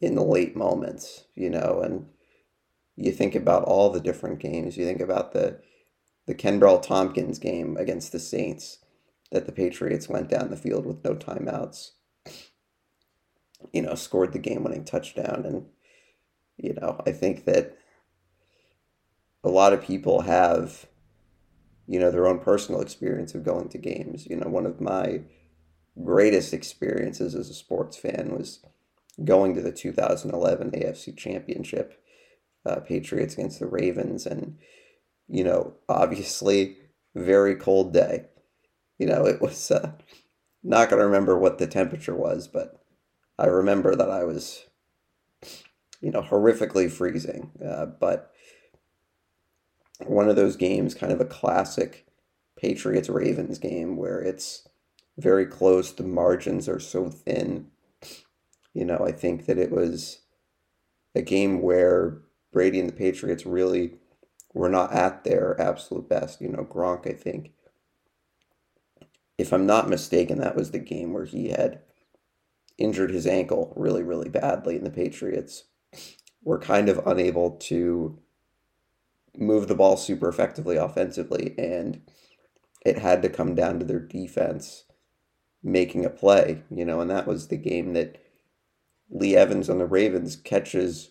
in 0.00 0.14
the 0.14 0.22
late 0.22 0.56
moments, 0.56 1.24
you 1.34 1.50
know, 1.50 1.80
and 1.82 2.06
you 2.98 3.12
think 3.12 3.34
about 3.34 3.62
all 3.64 3.90
the 3.90 4.00
different 4.00 4.40
games. 4.40 4.76
You 4.76 4.84
think 4.84 5.00
about 5.00 5.32
the 5.32 5.60
the 6.26 6.34
Kenbrell 6.34 6.82
Thompkins 6.82 7.38
game 7.38 7.76
against 7.78 8.12
the 8.12 8.18
Saints 8.18 8.78
that 9.30 9.46
the 9.46 9.52
Patriots 9.52 10.08
went 10.08 10.28
down 10.28 10.50
the 10.50 10.56
field 10.56 10.84
with 10.84 11.02
no 11.04 11.14
timeouts. 11.14 11.92
You 13.72 13.82
know, 13.82 13.94
scored 13.94 14.32
the 14.32 14.38
game 14.38 14.64
winning 14.64 14.84
touchdown 14.84 15.44
and 15.46 15.66
you 16.56 16.74
know, 16.74 17.00
I 17.06 17.12
think 17.12 17.44
that 17.44 17.78
a 19.44 19.48
lot 19.48 19.72
of 19.72 19.82
people 19.82 20.22
have 20.22 20.86
you 21.86 21.98
know 21.98 22.10
their 22.10 22.26
own 22.26 22.40
personal 22.40 22.80
experience 22.80 23.34
of 23.34 23.44
going 23.44 23.68
to 23.70 23.78
games. 23.78 24.26
You 24.26 24.36
know, 24.36 24.48
one 24.48 24.66
of 24.66 24.80
my 24.80 25.22
greatest 26.02 26.52
experiences 26.52 27.34
as 27.34 27.48
a 27.48 27.54
sports 27.54 27.96
fan 27.96 28.34
was 28.36 28.60
going 29.24 29.54
to 29.54 29.62
the 29.62 29.72
2011 29.72 30.72
AFC 30.72 31.16
Championship, 31.16 32.00
uh, 32.66 32.80
Patriots 32.80 33.34
against 33.34 33.60
the 33.60 33.66
Ravens, 33.66 34.26
and 34.26 34.58
you 35.28 35.44
know, 35.44 35.74
obviously, 35.88 36.76
very 37.14 37.54
cold 37.54 37.92
day. 37.92 38.26
You 38.98 39.06
know, 39.06 39.26
it 39.26 39.40
was 39.40 39.70
uh, 39.70 39.92
not 40.62 40.90
going 40.90 41.00
to 41.00 41.06
remember 41.06 41.38
what 41.38 41.58
the 41.58 41.66
temperature 41.66 42.14
was, 42.14 42.48
but 42.48 42.82
I 43.38 43.46
remember 43.46 43.94
that 43.94 44.10
I 44.10 44.24
was, 44.24 44.64
you 46.00 46.10
know, 46.10 46.22
horrifically 46.22 46.90
freezing. 46.90 47.52
Uh, 47.64 47.86
but 47.86 48.32
one 50.06 50.28
of 50.28 50.36
those 50.36 50.56
games, 50.56 50.94
kind 50.94 51.12
of 51.12 51.20
a 51.20 51.24
classic 51.24 52.06
Patriots 52.56 53.08
Ravens 53.08 53.58
game 53.58 53.96
where 53.96 54.20
it's 54.20 54.66
very 55.16 55.46
close, 55.46 55.92
the 55.92 56.02
margins 56.02 56.68
are 56.68 56.80
so 56.80 57.08
thin. 57.08 57.68
You 58.74 58.84
know, 58.84 58.98
I 59.04 59.12
think 59.12 59.46
that 59.46 59.58
it 59.58 59.70
was 59.70 60.20
a 61.14 61.22
game 61.22 61.62
where 61.62 62.18
Brady 62.52 62.80
and 62.80 62.88
the 62.88 62.94
Patriots 62.94 63.46
really 63.46 63.94
were 64.54 64.68
not 64.68 64.92
at 64.92 65.24
their 65.24 65.60
absolute 65.60 66.08
best. 66.08 66.40
You 66.40 66.48
know, 66.48 66.64
Gronk, 66.64 67.06
I 67.06 67.14
think, 67.14 67.52
if 69.36 69.52
I'm 69.52 69.66
not 69.66 69.88
mistaken, 69.88 70.38
that 70.38 70.56
was 70.56 70.70
the 70.70 70.78
game 70.78 71.12
where 71.12 71.26
he 71.26 71.48
had 71.48 71.80
injured 72.76 73.10
his 73.10 73.26
ankle 73.26 73.72
really, 73.76 74.02
really 74.02 74.28
badly, 74.28 74.76
and 74.76 74.86
the 74.86 74.90
Patriots 74.90 75.64
were 76.42 76.58
kind 76.58 76.88
of 76.88 77.06
unable 77.06 77.50
to 77.52 78.18
move 79.36 79.68
the 79.68 79.74
ball 79.74 79.96
super 79.96 80.28
effectively 80.28 80.76
offensively, 80.76 81.54
and 81.58 82.00
it 82.84 82.98
had 82.98 83.22
to 83.22 83.28
come 83.28 83.54
down 83.54 83.78
to 83.78 83.84
their 83.84 84.00
defense 84.00 84.84
making 85.62 86.04
a 86.04 86.10
play, 86.10 86.62
you 86.70 86.84
know, 86.84 87.00
and 87.00 87.10
that 87.10 87.26
was 87.26 87.48
the 87.48 87.56
game 87.56 87.92
that 87.92 88.16
Lee 89.10 89.36
Evans 89.36 89.68
on 89.68 89.78
the 89.78 89.86
Ravens 89.86 90.36
catches, 90.36 91.10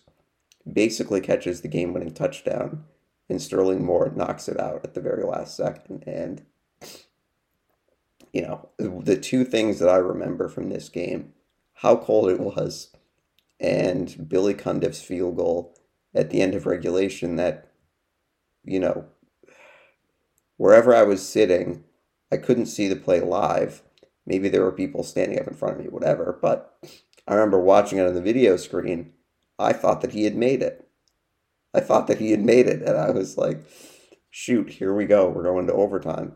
basically 0.72 1.20
catches 1.20 1.60
the 1.60 1.68
game 1.68 1.92
winning 1.92 2.12
touchdown, 2.12 2.84
and 3.28 3.40
Sterling 3.40 3.84
Moore 3.84 4.12
knocks 4.14 4.48
it 4.48 4.58
out 4.58 4.80
at 4.84 4.94
the 4.94 5.00
very 5.00 5.24
last 5.24 5.56
second. 5.56 6.04
And, 6.06 6.42
you 8.32 8.42
know, 8.42 8.68
the 8.78 9.16
two 9.16 9.44
things 9.44 9.78
that 9.78 9.88
I 9.88 9.96
remember 9.96 10.48
from 10.48 10.68
this 10.68 10.88
game 10.88 11.32
how 11.74 11.94
cold 11.94 12.28
it 12.28 12.40
was, 12.40 12.90
and 13.60 14.28
Billy 14.28 14.52
Cundiff's 14.52 15.00
field 15.00 15.36
goal 15.36 15.76
at 16.12 16.30
the 16.30 16.40
end 16.40 16.56
of 16.56 16.66
regulation 16.66 17.36
that 17.36 17.68
you 18.68 18.78
know, 18.78 19.06
wherever 20.56 20.94
I 20.94 21.02
was 21.02 21.26
sitting, 21.26 21.84
I 22.30 22.36
couldn't 22.36 22.66
see 22.66 22.86
the 22.88 22.96
play 22.96 23.20
live. 23.20 23.82
Maybe 24.26 24.48
there 24.48 24.62
were 24.62 24.72
people 24.72 25.02
standing 25.02 25.40
up 25.40 25.46
in 25.46 25.54
front 25.54 25.76
of 25.76 25.82
me, 25.82 25.88
whatever. 25.88 26.38
But 26.40 26.76
I 27.26 27.34
remember 27.34 27.58
watching 27.58 27.98
it 27.98 28.06
on 28.06 28.14
the 28.14 28.20
video 28.20 28.56
screen. 28.56 29.12
I 29.58 29.72
thought 29.72 30.00
that 30.02 30.12
he 30.12 30.24
had 30.24 30.36
made 30.36 30.62
it. 30.62 30.88
I 31.74 31.80
thought 31.80 32.06
that 32.06 32.18
he 32.18 32.30
had 32.30 32.44
made 32.44 32.66
it. 32.66 32.82
And 32.82 32.96
I 32.96 33.10
was 33.10 33.36
like, 33.36 33.64
shoot, 34.30 34.70
here 34.70 34.94
we 34.94 35.04
go. 35.04 35.28
We're 35.28 35.42
going 35.42 35.66
to 35.66 35.72
overtime. 35.72 36.32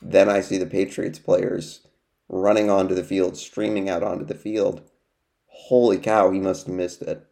Then 0.00 0.28
I 0.28 0.40
see 0.40 0.58
the 0.58 0.66
Patriots 0.66 1.18
players 1.18 1.86
running 2.28 2.70
onto 2.70 2.94
the 2.94 3.04
field, 3.04 3.36
streaming 3.36 3.88
out 3.88 4.02
onto 4.02 4.24
the 4.24 4.34
field. 4.34 4.82
Holy 5.46 5.98
cow, 5.98 6.30
he 6.30 6.40
must 6.40 6.66
have 6.66 6.74
missed 6.74 7.02
it. 7.02 7.26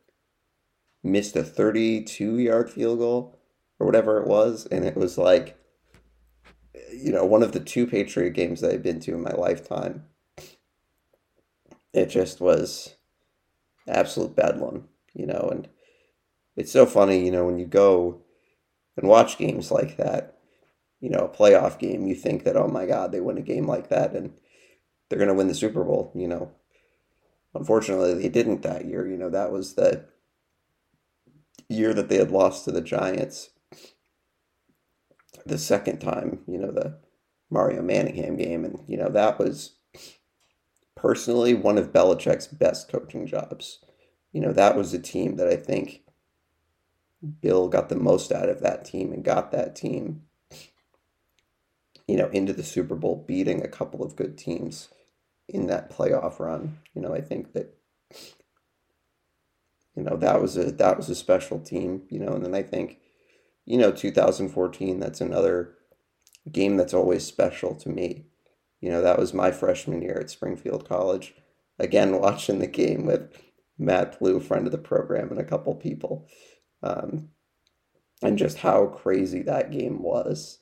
Missed 1.02 1.36
a 1.36 1.42
32 1.42 2.38
yard 2.38 2.70
field 2.70 2.98
goal 2.98 3.38
or 3.78 3.86
whatever 3.86 4.20
it 4.20 4.28
was, 4.28 4.66
and 4.66 4.84
it 4.84 4.96
was 4.96 5.18
like, 5.18 5.58
you 6.92 7.12
know, 7.12 7.24
one 7.24 7.42
of 7.42 7.52
the 7.52 7.60
two 7.60 7.86
Patriot 7.86 8.30
games 8.30 8.60
that 8.60 8.72
I've 8.72 8.82
been 8.82 9.00
to 9.00 9.14
in 9.14 9.22
my 9.22 9.32
lifetime. 9.32 10.04
It 11.92 12.06
just 12.06 12.40
was 12.40 12.94
absolute 13.88 14.36
bedlam, 14.36 14.88
you 15.14 15.26
know, 15.26 15.48
and 15.50 15.68
it's 16.56 16.72
so 16.72 16.86
funny, 16.86 17.24
you 17.24 17.30
know, 17.30 17.44
when 17.44 17.58
you 17.58 17.66
go 17.66 18.22
and 18.96 19.08
watch 19.08 19.38
games 19.38 19.70
like 19.70 19.96
that, 19.96 20.38
you 21.00 21.10
know, 21.10 21.20
a 21.20 21.28
playoff 21.28 21.78
game, 21.78 22.06
you 22.06 22.14
think 22.14 22.44
that, 22.44 22.56
oh 22.56 22.68
my 22.68 22.86
God, 22.86 23.10
they 23.12 23.20
win 23.20 23.38
a 23.38 23.42
game 23.42 23.66
like 23.66 23.88
that 23.88 24.14
and 24.14 24.32
they're 25.08 25.18
going 25.18 25.28
to 25.28 25.34
win 25.34 25.48
the 25.48 25.54
Super 25.54 25.84
Bowl, 25.84 26.12
you 26.14 26.28
know. 26.28 26.52
Unfortunately, 27.54 28.14
they 28.14 28.28
didn't 28.28 28.62
that 28.62 28.86
year. 28.86 29.06
You 29.06 29.18
know, 29.18 29.28
that 29.28 29.52
was 29.52 29.74
the 29.74 30.06
year 31.68 31.92
that 31.92 32.08
they 32.08 32.16
had 32.16 32.30
lost 32.30 32.64
to 32.64 32.72
the 32.72 32.80
Giants 32.80 33.50
the 35.44 35.58
second 35.58 35.98
time, 35.98 36.40
you 36.46 36.58
know, 36.58 36.70
the 36.70 36.98
Mario 37.50 37.82
Manningham 37.82 38.36
game. 38.36 38.64
And, 38.64 38.78
you 38.86 38.96
know, 38.96 39.08
that 39.10 39.38
was 39.38 39.76
personally 40.96 41.52
one 41.52 41.78
of 41.78 41.92
Belichick's 41.92 42.46
best 42.46 42.90
coaching 42.90 43.26
jobs. 43.26 43.80
You 44.32 44.40
know, 44.40 44.52
that 44.52 44.76
was 44.76 44.94
a 44.94 44.98
team 44.98 45.36
that 45.36 45.48
I 45.48 45.56
think 45.56 46.02
Bill 47.40 47.68
got 47.68 47.88
the 47.88 47.96
most 47.96 48.32
out 48.32 48.48
of 48.48 48.60
that 48.60 48.84
team 48.84 49.12
and 49.12 49.24
got 49.24 49.52
that 49.52 49.76
team, 49.76 50.22
you 52.08 52.16
know, 52.16 52.28
into 52.28 52.52
the 52.52 52.62
Super 52.62 52.94
Bowl, 52.94 53.24
beating 53.26 53.62
a 53.62 53.68
couple 53.68 54.02
of 54.02 54.16
good 54.16 54.38
teams 54.38 54.88
in 55.48 55.66
that 55.66 55.90
playoff 55.90 56.38
run. 56.38 56.78
You 56.94 57.02
know, 57.02 57.14
I 57.14 57.20
think 57.20 57.52
that 57.52 57.74
you 59.94 60.02
know 60.02 60.16
that 60.16 60.40
was 60.40 60.56
a 60.56 60.72
that 60.72 60.96
was 60.96 61.10
a 61.10 61.14
special 61.14 61.60
team, 61.60 62.02
you 62.08 62.18
know, 62.18 62.32
and 62.32 62.44
then 62.44 62.54
I 62.54 62.62
think 62.62 62.98
you 63.64 63.78
know, 63.78 63.92
2014, 63.92 64.98
that's 64.98 65.20
another 65.20 65.74
game 66.50 66.76
that's 66.76 66.94
always 66.94 67.24
special 67.24 67.74
to 67.76 67.88
me. 67.88 68.24
You 68.80 68.90
know, 68.90 69.02
that 69.02 69.18
was 69.18 69.32
my 69.32 69.52
freshman 69.52 70.02
year 70.02 70.18
at 70.20 70.30
Springfield 70.30 70.88
College. 70.88 71.34
Again, 71.78 72.18
watching 72.20 72.58
the 72.58 72.66
game 72.66 73.06
with 73.06 73.32
Matt 73.78 74.18
Blue, 74.18 74.40
friend 74.40 74.66
of 74.66 74.72
the 74.72 74.78
program, 74.78 75.30
and 75.30 75.40
a 75.40 75.44
couple 75.44 75.74
people. 75.74 76.28
Um, 76.82 77.28
and 78.22 78.38
just 78.38 78.58
how 78.58 78.86
crazy 78.86 79.42
that 79.42 79.70
game 79.72 80.02
was. 80.02 80.58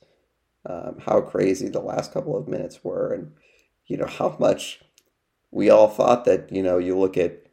Um, 0.65 0.97
how 1.03 1.21
crazy 1.21 1.69
the 1.69 1.79
last 1.79 2.13
couple 2.13 2.37
of 2.37 2.47
minutes 2.47 2.83
were. 2.83 3.13
And, 3.13 3.33
you 3.87 3.97
know, 3.97 4.07
how 4.07 4.35
much 4.39 4.81
we 5.51 5.69
all 5.69 5.87
thought 5.87 6.25
that, 6.25 6.51
you 6.51 6.63
know, 6.63 6.77
you 6.77 6.97
look 6.97 7.17
at, 7.17 7.47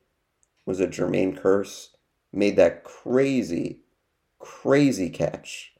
was 0.67 0.81
it 0.81 0.91
Jermaine 0.91 1.39
Kearse 1.39 1.89
made 2.33 2.57
that 2.57 2.85
crazy 2.85 3.81
crazy 4.39 5.11
catch, 5.11 5.73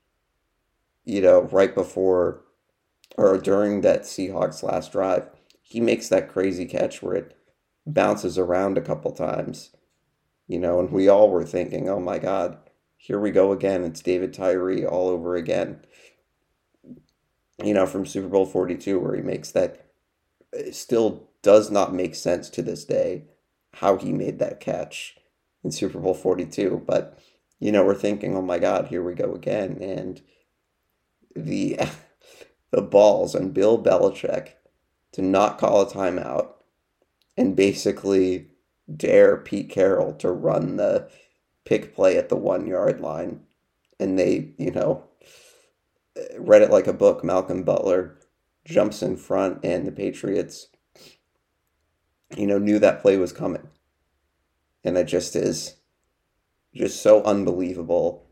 you 1.05 1.21
know, 1.21 1.43
right 1.43 1.75
before 1.75 2.43
or 3.17 3.39
during 3.39 3.81
that 3.81 4.03
Seahawks 4.03 4.63
last 4.63 4.93
drive. 4.93 5.29
He 5.63 5.81
makes 5.81 6.09
that 6.09 6.29
crazy 6.29 6.67
catch 6.67 7.03
where 7.03 7.17
it 7.17 7.37
bounces 7.89 8.39
around 8.39 8.77
a 8.77 8.83
couple 8.83 9.11
times, 9.11 9.71
you 10.47 10.59
know, 10.59 10.79
and 10.79 10.91
we 10.91 11.09
all 11.09 11.31
were 11.31 11.45
thinking, 11.45 11.89
oh 11.89 12.01
my 12.01 12.19
God, 12.19 12.59
here 12.97 13.19
we 13.19 13.31
go 13.31 13.53
again. 13.53 13.85
It's 13.85 14.03
David 14.03 14.35
Tyree 14.35 14.85
all 14.85 15.09
over 15.09 15.35
again. 15.35 15.81
You 17.63 17.75
know, 17.75 17.87
from 17.87 18.07
Super 18.07 18.29
Bowl 18.29 18.47
42, 18.47 19.01
where 19.01 19.17
he 19.17 19.23
makes 19.23 19.51
that, 19.53 19.87
still 20.71 21.29
does 21.43 21.71
not 21.71 21.95
make 21.95 22.15
sense 22.15 22.49
to 22.51 22.63
this 22.63 22.85
day 22.85 23.25
how 23.75 23.97
he 23.97 24.13
made 24.13 24.39
that 24.39 24.61
catch 24.61 25.17
in 25.65 25.71
Super 25.71 25.99
Bowl 25.99 26.15
42. 26.15 26.83
But 26.87 27.19
you 27.61 27.73
know, 27.73 27.85
we're 27.85 27.95
thinking, 27.95 28.37
oh 28.37 28.43
my 28.43 28.59
God, 28.59 28.87
here 28.87 29.03
we 29.03 29.15
go 29.15 29.35
again. 29.35 29.79
And 29.81 30.23
the 31.35 31.79
the 32.71 32.83
balls 32.83 33.35
on 33.35 33.51
Bill 33.51 33.83
Belichick 33.83 34.51
to 35.13 35.23
not 35.23 35.59
call 35.59 35.83
a 35.83 35.87
timeout 35.87 36.53
and 37.39 37.55
basically 37.55 38.49
dare 38.95 39.37
Pete 39.37 39.71
Carroll 39.71 40.13
to 40.15 40.31
run 40.31 40.77
the 40.77 41.09
pick 41.65 41.95
play 41.95 42.19
at 42.19 42.29
the 42.29 42.37
one 42.37 42.67
yard 42.67 43.01
line. 43.01 43.41
And 44.01 44.19
they, 44.19 44.53
you 44.59 44.71
know, 44.71 45.05
read 46.37 46.63
it 46.63 46.71
like 46.71 46.87
a 46.87 46.93
book. 46.93 47.23
Malcolm 47.23 47.63
Butler 47.63 48.19
jumps 48.65 49.03
in 49.03 49.17
front, 49.17 49.61
and 49.65 49.87
the 49.87 49.93
Patriots, 49.93 50.69
you 52.37 52.47
know, 52.47 52.59
knew 52.59 52.79
that 52.79 53.01
play 53.01 53.17
was 53.17 53.33
coming. 53.33 53.69
And 54.85 54.97
it 54.97 55.05
just 55.05 55.35
is 55.35 55.77
just 56.75 57.03
so 57.03 57.23
unbelievable 57.25 58.27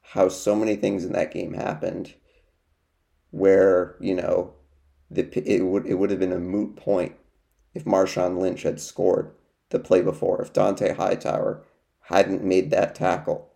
how 0.00 0.28
so 0.28 0.56
many 0.56 0.76
things 0.76 1.04
in 1.04 1.12
that 1.12 1.32
game 1.32 1.54
happened 1.54 2.14
where, 3.30 3.96
you 4.00 4.14
know, 4.14 4.54
the, 5.08 5.22
it 5.48 5.62
would 5.62 5.86
it 5.86 5.94
would 5.94 6.10
have 6.10 6.18
been 6.20 6.32
a 6.32 6.38
moot 6.38 6.76
point 6.76 7.14
if 7.74 7.84
Marshawn 7.84 8.38
Lynch 8.38 8.62
had 8.62 8.80
scored 8.80 9.32
the 9.70 9.78
play 9.78 10.02
before, 10.02 10.42
if 10.42 10.52
Dont'a 10.52 10.96
Hightower 10.96 11.64
hadn't 12.10 12.42
made 12.42 12.70
that 12.70 12.94
tackle. 12.94 13.52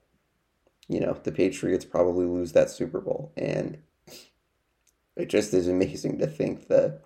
You 0.88 1.00
know, 1.00 1.18
the 1.22 1.32
Patriots 1.32 1.84
probably 1.84 2.24
lose 2.24 2.52
that 2.52 2.70
Super 2.70 3.00
Bowl. 3.00 3.32
And 3.36 3.78
it 5.16 5.28
just 5.28 5.52
is 5.52 5.66
amazing 5.66 6.18
to 6.18 6.26
think 6.26 6.68
the 6.68 7.00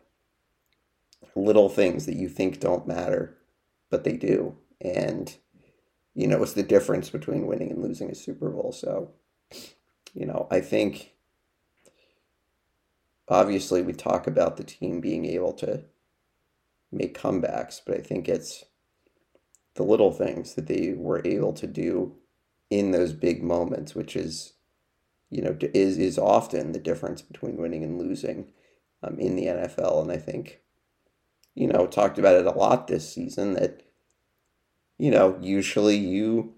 little 1.34 1.68
things 1.68 2.06
that 2.06 2.16
you 2.16 2.28
think 2.28 2.60
don't 2.60 2.86
matter, 2.86 3.36
but 3.90 4.04
they 4.04 4.16
do. 4.16 4.56
And, 4.80 5.34
you 6.14 6.26
know, 6.26 6.42
it's 6.42 6.52
the 6.52 6.62
difference 6.62 7.08
between 7.08 7.46
winning 7.46 7.70
and 7.70 7.82
losing 7.82 8.10
a 8.10 8.14
Super 8.14 8.50
Bowl. 8.50 8.72
So, 8.72 9.12
you 10.12 10.26
know, 10.26 10.48
I 10.50 10.60
think 10.60 11.14
obviously 13.28 13.80
we 13.80 13.92
talk 13.92 14.26
about 14.26 14.56
the 14.56 14.64
team 14.64 15.00
being 15.00 15.24
able 15.24 15.52
to 15.54 15.84
make 16.90 17.18
comebacks, 17.18 17.80
but 17.84 17.96
I 17.96 18.00
think 18.00 18.28
it's 18.28 18.64
the 19.74 19.82
little 19.82 20.12
things 20.12 20.54
that 20.54 20.66
they 20.66 20.94
were 20.96 21.22
able 21.24 21.52
to 21.54 21.66
do 21.66 22.16
in 22.70 22.90
those 22.90 23.12
big 23.12 23.42
moments, 23.42 23.94
which 23.94 24.16
is, 24.16 24.54
you 25.30 25.42
know, 25.42 25.56
is 25.74 25.98
is 25.98 26.18
often 26.18 26.72
the 26.72 26.78
difference 26.78 27.22
between 27.22 27.56
winning 27.56 27.84
and 27.84 27.98
losing 27.98 28.52
um, 29.02 29.18
in 29.18 29.36
the 29.36 29.46
NFL. 29.46 30.02
And 30.02 30.10
I 30.10 30.16
think, 30.16 30.60
you 31.54 31.66
know, 31.66 31.86
talked 31.86 32.18
about 32.18 32.36
it 32.36 32.46
a 32.46 32.50
lot 32.50 32.88
this 32.88 33.12
season 33.12 33.54
that, 33.54 33.82
you 34.98 35.10
know, 35.10 35.38
usually 35.40 35.96
you 35.96 36.54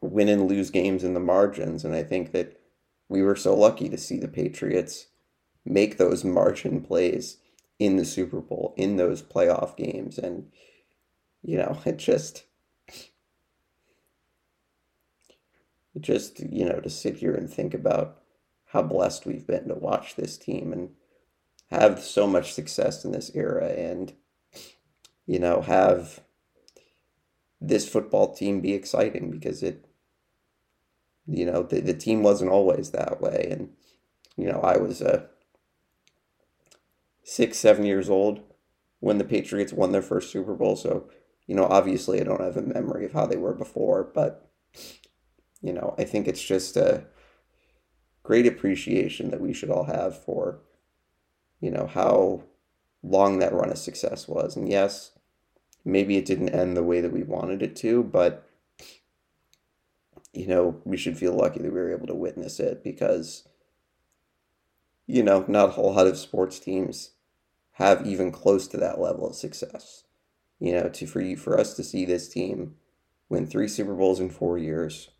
win 0.00 0.28
and 0.28 0.48
lose 0.48 0.70
games 0.70 1.04
in 1.04 1.14
the 1.14 1.20
margins, 1.20 1.84
and 1.84 1.94
I 1.94 2.02
think 2.02 2.32
that 2.32 2.60
we 3.08 3.22
were 3.22 3.36
so 3.36 3.54
lucky 3.54 3.88
to 3.90 3.98
see 3.98 4.18
the 4.18 4.28
Patriots 4.28 5.06
make 5.64 5.98
those 5.98 6.24
margin 6.24 6.80
plays 6.80 7.38
in 7.78 7.96
the 7.96 8.04
Super 8.04 8.40
Bowl, 8.40 8.74
in 8.76 8.96
those 8.96 9.22
playoff 9.22 9.76
games. 9.76 10.18
And, 10.18 10.50
you 11.42 11.56
know, 11.56 11.78
it 11.84 11.96
just, 11.96 12.44
just, 16.00 16.40
you 16.40 16.64
know, 16.64 16.80
to 16.80 16.90
sit 16.90 17.16
here 17.16 17.34
and 17.34 17.50
think 17.50 17.74
about 17.74 18.20
how 18.66 18.82
blessed 18.82 19.26
we've 19.26 19.46
been 19.46 19.68
to 19.68 19.74
watch 19.74 20.16
this 20.16 20.36
team 20.36 20.72
and 20.72 20.90
have 21.70 22.00
so 22.00 22.26
much 22.26 22.52
success 22.52 23.04
in 23.04 23.12
this 23.12 23.30
era 23.34 23.68
and, 23.68 24.12
you 25.26 25.38
know, 25.38 25.60
have 25.62 26.20
this 27.60 27.88
football 27.88 28.34
team 28.34 28.60
be 28.60 28.74
exciting 28.74 29.30
because 29.30 29.62
it, 29.62 29.86
you 31.26 31.46
know, 31.46 31.62
the, 31.62 31.80
the 31.80 31.94
team 31.94 32.22
wasn't 32.22 32.50
always 32.50 32.90
that 32.90 33.20
way. 33.20 33.48
And, 33.50 33.70
you 34.36 34.46
know, 34.46 34.60
I 34.60 34.76
was 34.76 35.00
a, 35.00 35.28
six, 37.24 37.58
seven 37.58 37.84
years 37.84 38.08
old 38.08 38.40
when 39.00 39.18
the 39.18 39.24
Patriots 39.24 39.72
won 39.72 39.92
their 39.92 40.02
first 40.02 40.30
Super 40.30 40.54
Bowl. 40.54 40.76
So, 40.76 41.08
you 41.46 41.54
know, 41.54 41.66
obviously 41.66 42.20
I 42.20 42.24
don't 42.24 42.40
have 42.40 42.56
a 42.56 42.62
memory 42.62 43.04
of 43.04 43.12
how 43.12 43.26
they 43.26 43.36
were 43.36 43.54
before, 43.54 44.04
but, 44.04 44.50
you 45.60 45.72
know, 45.72 45.94
I 45.98 46.04
think 46.04 46.28
it's 46.28 46.42
just 46.42 46.76
a 46.76 47.04
great 48.22 48.46
appreciation 48.46 49.30
that 49.30 49.40
we 49.40 49.52
should 49.52 49.70
all 49.70 49.84
have 49.84 50.22
for, 50.22 50.60
you 51.60 51.70
know, 51.70 51.86
how 51.86 52.44
long 53.02 53.38
that 53.38 53.52
run 53.52 53.70
of 53.70 53.78
success 53.78 54.28
was. 54.28 54.56
And 54.56 54.68
yes, 54.68 55.12
maybe 55.84 56.16
it 56.16 56.26
didn't 56.26 56.50
end 56.50 56.76
the 56.76 56.82
way 56.82 57.00
that 57.00 57.12
we 57.12 57.22
wanted 57.22 57.62
it 57.62 57.76
to, 57.76 58.02
but, 58.02 58.48
you 60.32 60.46
know, 60.46 60.80
we 60.84 60.96
should 60.96 61.18
feel 61.18 61.34
lucky 61.34 61.60
that 61.60 61.72
we 61.72 61.78
were 61.78 61.94
able 61.94 62.06
to 62.06 62.14
witness 62.14 62.60
it 62.60 62.82
because, 62.82 63.46
you 65.06 65.22
know, 65.22 65.44
not 65.48 65.70
a 65.70 65.72
whole 65.72 65.94
lot 65.94 66.06
of 66.06 66.16
sports 66.16 66.58
teams 66.58 67.10
have 67.74 68.06
even 68.06 68.30
close 68.30 68.66
to 68.68 68.76
that 68.76 69.00
level 69.00 69.28
of 69.28 69.34
success. 69.34 70.04
You 70.58 70.72
know, 70.72 70.88
to 70.88 71.06
for 71.06 71.20
you 71.20 71.36
for 71.36 71.58
us 71.58 71.74
to 71.74 71.84
see 71.84 72.04
this 72.04 72.28
team 72.28 72.76
win 73.28 73.46
three 73.46 73.68
Super 73.68 73.94
Bowls 73.94 74.20
in 74.20 74.30
four 74.30 74.58
years, 74.58 75.10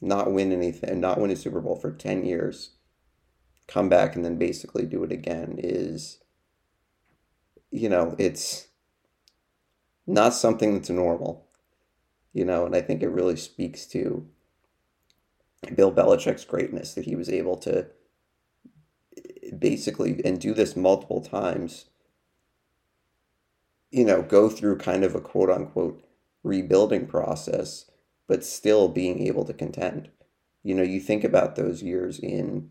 not 0.00 0.32
win 0.32 0.52
anything, 0.52 1.00
not 1.00 1.20
win 1.20 1.30
a 1.30 1.36
Super 1.36 1.60
Bowl 1.60 1.76
for 1.76 1.90
ten 1.90 2.24
years, 2.24 2.70
come 3.66 3.88
back 3.88 4.16
and 4.16 4.24
then 4.24 4.38
basically 4.38 4.86
do 4.86 5.02
it 5.04 5.12
again 5.12 5.56
is, 5.58 6.18
you 7.70 7.88
know, 7.88 8.14
it's 8.18 8.68
not 10.06 10.34
something 10.34 10.74
that's 10.74 10.90
normal. 10.90 11.46
You 12.32 12.44
know, 12.44 12.64
and 12.64 12.76
I 12.76 12.80
think 12.80 13.02
it 13.02 13.08
really 13.08 13.36
speaks 13.36 13.86
to 13.86 14.26
Bill 15.74 15.92
Belichick's 15.92 16.44
greatness 16.44 16.94
that 16.94 17.04
he 17.04 17.16
was 17.16 17.28
able 17.28 17.56
to 17.58 17.88
basically 19.58 20.20
and 20.24 20.40
do 20.40 20.54
this 20.54 20.76
multiple 20.76 21.20
times 21.20 21.86
you 23.90 24.04
know 24.04 24.22
go 24.22 24.48
through 24.48 24.76
kind 24.76 25.04
of 25.04 25.14
a 25.14 25.20
quote 25.20 25.50
unquote 25.50 26.04
rebuilding 26.42 27.06
process 27.06 27.86
but 28.26 28.44
still 28.44 28.88
being 28.88 29.26
able 29.26 29.44
to 29.44 29.54
contend. 29.54 30.10
You 30.62 30.74
know 30.74 30.82
you 30.82 31.00
think 31.00 31.24
about 31.24 31.56
those 31.56 31.82
years 31.82 32.18
in 32.18 32.70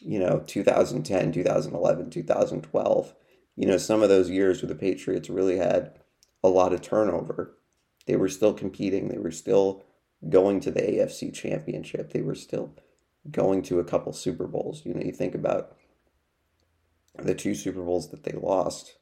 you 0.00 0.18
know 0.18 0.42
2010 0.46 1.32
2011 1.32 2.10
2012 2.10 3.14
you 3.56 3.66
know 3.66 3.76
some 3.76 4.02
of 4.02 4.08
those 4.08 4.30
years 4.30 4.62
where 4.62 4.68
the 4.68 4.74
patriots 4.74 5.28
really 5.28 5.58
had 5.58 5.98
a 6.42 6.48
lot 6.48 6.72
of 6.72 6.80
turnover. 6.80 7.56
They 8.06 8.16
were 8.16 8.28
still 8.28 8.54
competing. 8.54 9.08
They 9.08 9.18
were 9.18 9.32
still 9.32 9.84
going 10.28 10.60
to 10.60 10.70
the 10.70 10.80
afc 10.80 11.32
championship. 11.34 12.12
They 12.12 12.22
were 12.22 12.34
still 12.34 12.74
going 13.30 13.62
to 13.62 13.80
a 13.80 13.84
couple 13.84 14.12
Super 14.12 14.46
Bowls. 14.46 14.82
You 14.84 14.94
know, 14.94 15.02
you 15.02 15.12
think 15.12 15.34
about 15.34 15.76
the 17.16 17.34
two 17.34 17.54
Super 17.54 17.82
Bowls 17.82 18.10
that 18.10 18.24
they 18.24 18.32
lost. 18.32 18.96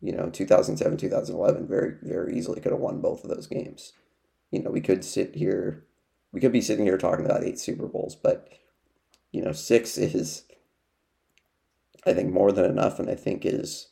You 0.00 0.12
know, 0.12 0.28
2007, 0.28 0.98
2011, 0.98 1.66
very, 1.66 1.94
very 2.02 2.36
easily 2.36 2.60
could 2.60 2.72
have 2.72 2.80
won 2.80 3.00
both 3.00 3.24
of 3.24 3.30
those 3.30 3.46
games. 3.46 3.92
You 4.50 4.62
know, 4.62 4.70
we 4.70 4.80
could 4.80 5.04
sit 5.04 5.34
here, 5.34 5.84
we 6.32 6.40
could 6.40 6.52
be 6.52 6.60
sitting 6.60 6.84
here 6.84 6.98
talking 6.98 7.24
about 7.24 7.44
eight 7.44 7.58
Super 7.58 7.86
Bowls, 7.86 8.14
but, 8.14 8.48
you 9.32 9.42
know, 9.42 9.52
six 9.52 9.96
is, 9.98 10.44
I 12.04 12.12
think, 12.12 12.32
more 12.32 12.52
than 12.52 12.66
enough, 12.66 12.98
and 12.98 13.08
I 13.08 13.14
think 13.14 13.44
is 13.44 13.88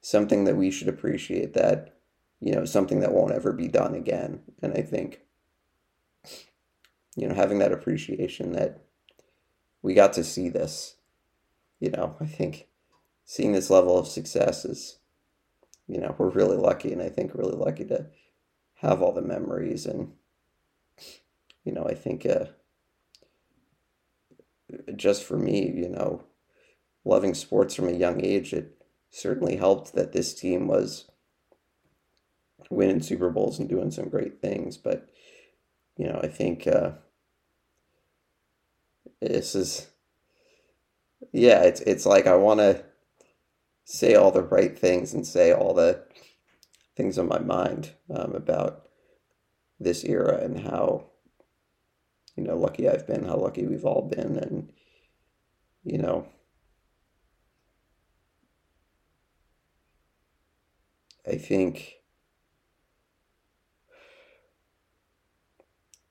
something 0.00 0.44
that 0.44 0.56
we 0.56 0.70
should 0.70 0.88
appreciate 0.88 1.52
that, 1.52 1.98
you 2.40 2.52
know, 2.52 2.64
something 2.64 3.00
that 3.00 3.12
won't 3.12 3.32
ever 3.34 3.52
be 3.52 3.68
done 3.68 3.94
again. 3.94 4.40
And 4.62 4.72
I 4.72 4.82
think 4.82 5.20
you 7.16 7.26
know, 7.26 7.34
having 7.34 7.58
that 7.58 7.72
appreciation 7.72 8.52
that 8.52 8.78
we 9.82 9.94
got 9.94 10.12
to 10.12 10.22
see 10.22 10.50
this, 10.50 10.96
you 11.80 11.90
know, 11.90 12.14
I 12.20 12.26
think 12.26 12.68
seeing 13.24 13.52
this 13.52 13.70
level 13.70 13.98
of 13.98 14.06
success 14.06 14.64
is, 14.64 14.98
you 15.88 15.98
know, 15.98 16.14
we're 16.18 16.28
really 16.28 16.58
lucky, 16.58 16.92
and 16.92 17.00
I 17.00 17.08
think 17.08 17.34
really 17.34 17.56
lucky 17.56 17.84
to 17.86 18.06
have 18.74 19.00
all 19.00 19.12
the 19.12 19.22
memories, 19.22 19.86
and 19.86 20.12
you 21.64 21.72
know, 21.72 21.84
I 21.84 21.94
think 21.94 22.26
uh, 22.26 22.46
just 24.94 25.24
for 25.24 25.38
me, 25.38 25.70
you 25.74 25.88
know, 25.88 26.24
loving 27.04 27.32
sports 27.34 27.74
from 27.74 27.88
a 27.88 27.92
young 27.92 28.22
age, 28.22 28.52
it 28.52 28.76
certainly 29.10 29.56
helped 29.56 29.94
that 29.94 30.12
this 30.12 30.34
team 30.34 30.66
was 30.66 31.06
winning 32.68 33.00
Super 33.00 33.30
Bowls 33.30 33.58
and 33.58 33.68
doing 33.68 33.90
some 33.90 34.10
great 34.10 34.40
things, 34.42 34.76
but 34.76 35.08
you 35.96 36.06
know, 36.06 36.20
I 36.22 36.26
think. 36.26 36.66
Uh, 36.66 36.90
this 39.20 39.54
is 39.54 39.88
yeah 41.32 41.62
it's 41.62 41.80
it's 41.82 42.06
like 42.06 42.26
i 42.26 42.34
want 42.34 42.60
to 42.60 42.84
say 43.84 44.14
all 44.14 44.30
the 44.30 44.42
right 44.42 44.78
things 44.78 45.14
and 45.14 45.26
say 45.26 45.52
all 45.52 45.72
the 45.72 46.04
things 46.96 47.18
on 47.18 47.28
my 47.28 47.38
mind 47.38 47.92
um, 48.14 48.34
about 48.34 48.88
this 49.78 50.04
era 50.04 50.38
and 50.42 50.60
how 50.60 51.04
you 52.36 52.42
know 52.42 52.56
lucky 52.56 52.88
i've 52.88 53.06
been 53.06 53.24
how 53.24 53.36
lucky 53.36 53.66
we've 53.66 53.84
all 53.84 54.02
been 54.02 54.36
and 54.36 54.72
you 55.84 55.98
know 55.98 56.26
i 61.26 61.36
think 61.36 61.94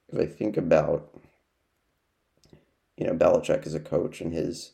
if 0.09 0.19
i 0.19 0.25
think 0.25 0.57
about 0.57 1.09
you 2.97 3.05
know, 3.05 3.13
Belichick 3.13 3.65
as 3.65 3.73
a 3.73 3.79
coach 3.79 4.21
and 4.21 4.33
his, 4.33 4.73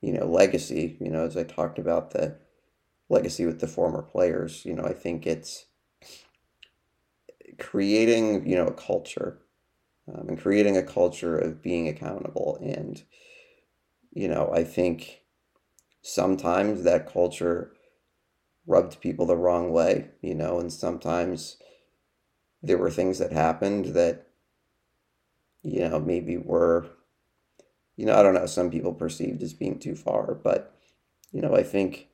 you 0.00 0.12
know, 0.12 0.26
legacy, 0.26 0.96
you 1.00 1.10
know, 1.10 1.24
as 1.24 1.36
I 1.36 1.44
talked 1.44 1.78
about 1.78 2.10
the 2.12 2.36
legacy 3.08 3.46
with 3.46 3.60
the 3.60 3.66
former 3.68 4.02
players, 4.02 4.64
you 4.64 4.74
know, 4.74 4.84
I 4.84 4.92
think 4.92 5.26
it's 5.26 5.66
creating, 7.58 8.48
you 8.48 8.56
know, 8.56 8.66
a 8.66 8.72
culture 8.74 9.38
um, 10.12 10.28
and 10.28 10.40
creating 10.40 10.76
a 10.76 10.82
culture 10.82 11.36
of 11.36 11.62
being 11.62 11.88
accountable. 11.88 12.58
And, 12.62 13.02
you 14.12 14.28
know, 14.28 14.50
I 14.52 14.64
think 14.64 15.22
sometimes 16.02 16.82
that 16.84 17.10
culture 17.10 17.72
rubbed 18.66 19.00
people 19.00 19.26
the 19.26 19.36
wrong 19.36 19.72
way, 19.72 20.10
you 20.22 20.34
know, 20.34 20.58
and 20.58 20.72
sometimes 20.72 21.56
there 22.62 22.78
were 22.78 22.90
things 22.90 23.18
that 23.18 23.32
happened 23.32 23.86
that, 23.86 24.28
you 25.62 25.88
know, 25.88 25.98
maybe 25.98 26.36
were, 26.36 26.86
you 27.96 28.06
know, 28.06 28.14
I 28.18 28.22
don't 28.22 28.34
know, 28.34 28.46
some 28.46 28.70
people 28.70 28.92
perceived 28.92 29.42
as 29.42 29.52
being 29.52 29.78
too 29.78 29.94
far, 29.94 30.34
but, 30.34 30.74
you 31.32 31.40
know, 31.40 31.54
I 31.54 31.62
think 31.62 32.08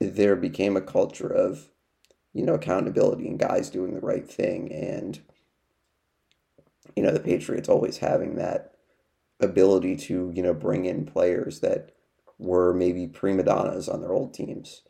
there 0.00 0.36
became 0.36 0.76
a 0.76 0.80
culture 0.80 1.28
of, 1.28 1.68
you 2.32 2.44
know, 2.44 2.54
accountability 2.54 3.28
and 3.28 3.38
guys 3.38 3.70
doing 3.70 3.94
the 3.94 4.00
right 4.00 4.28
thing. 4.28 4.72
And, 4.72 5.20
you 6.96 7.02
know, 7.02 7.12
the 7.12 7.20
Patriots 7.20 7.68
always 7.68 7.98
having 7.98 8.36
that 8.36 8.74
ability 9.40 9.96
to, 9.96 10.32
you 10.34 10.42
know, 10.42 10.54
bring 10.54 10.84
in 10.84 11.06
players 11.06 11.60
that 11.60 11.92
were 12.38 12.72
maybe 12.72 13.06
prima 13.06 13.42
donnas 13.42 13.88
on 13.88 14.00
their 14.00 14.12
old 14.12 14.34
teams. 14.34 14.82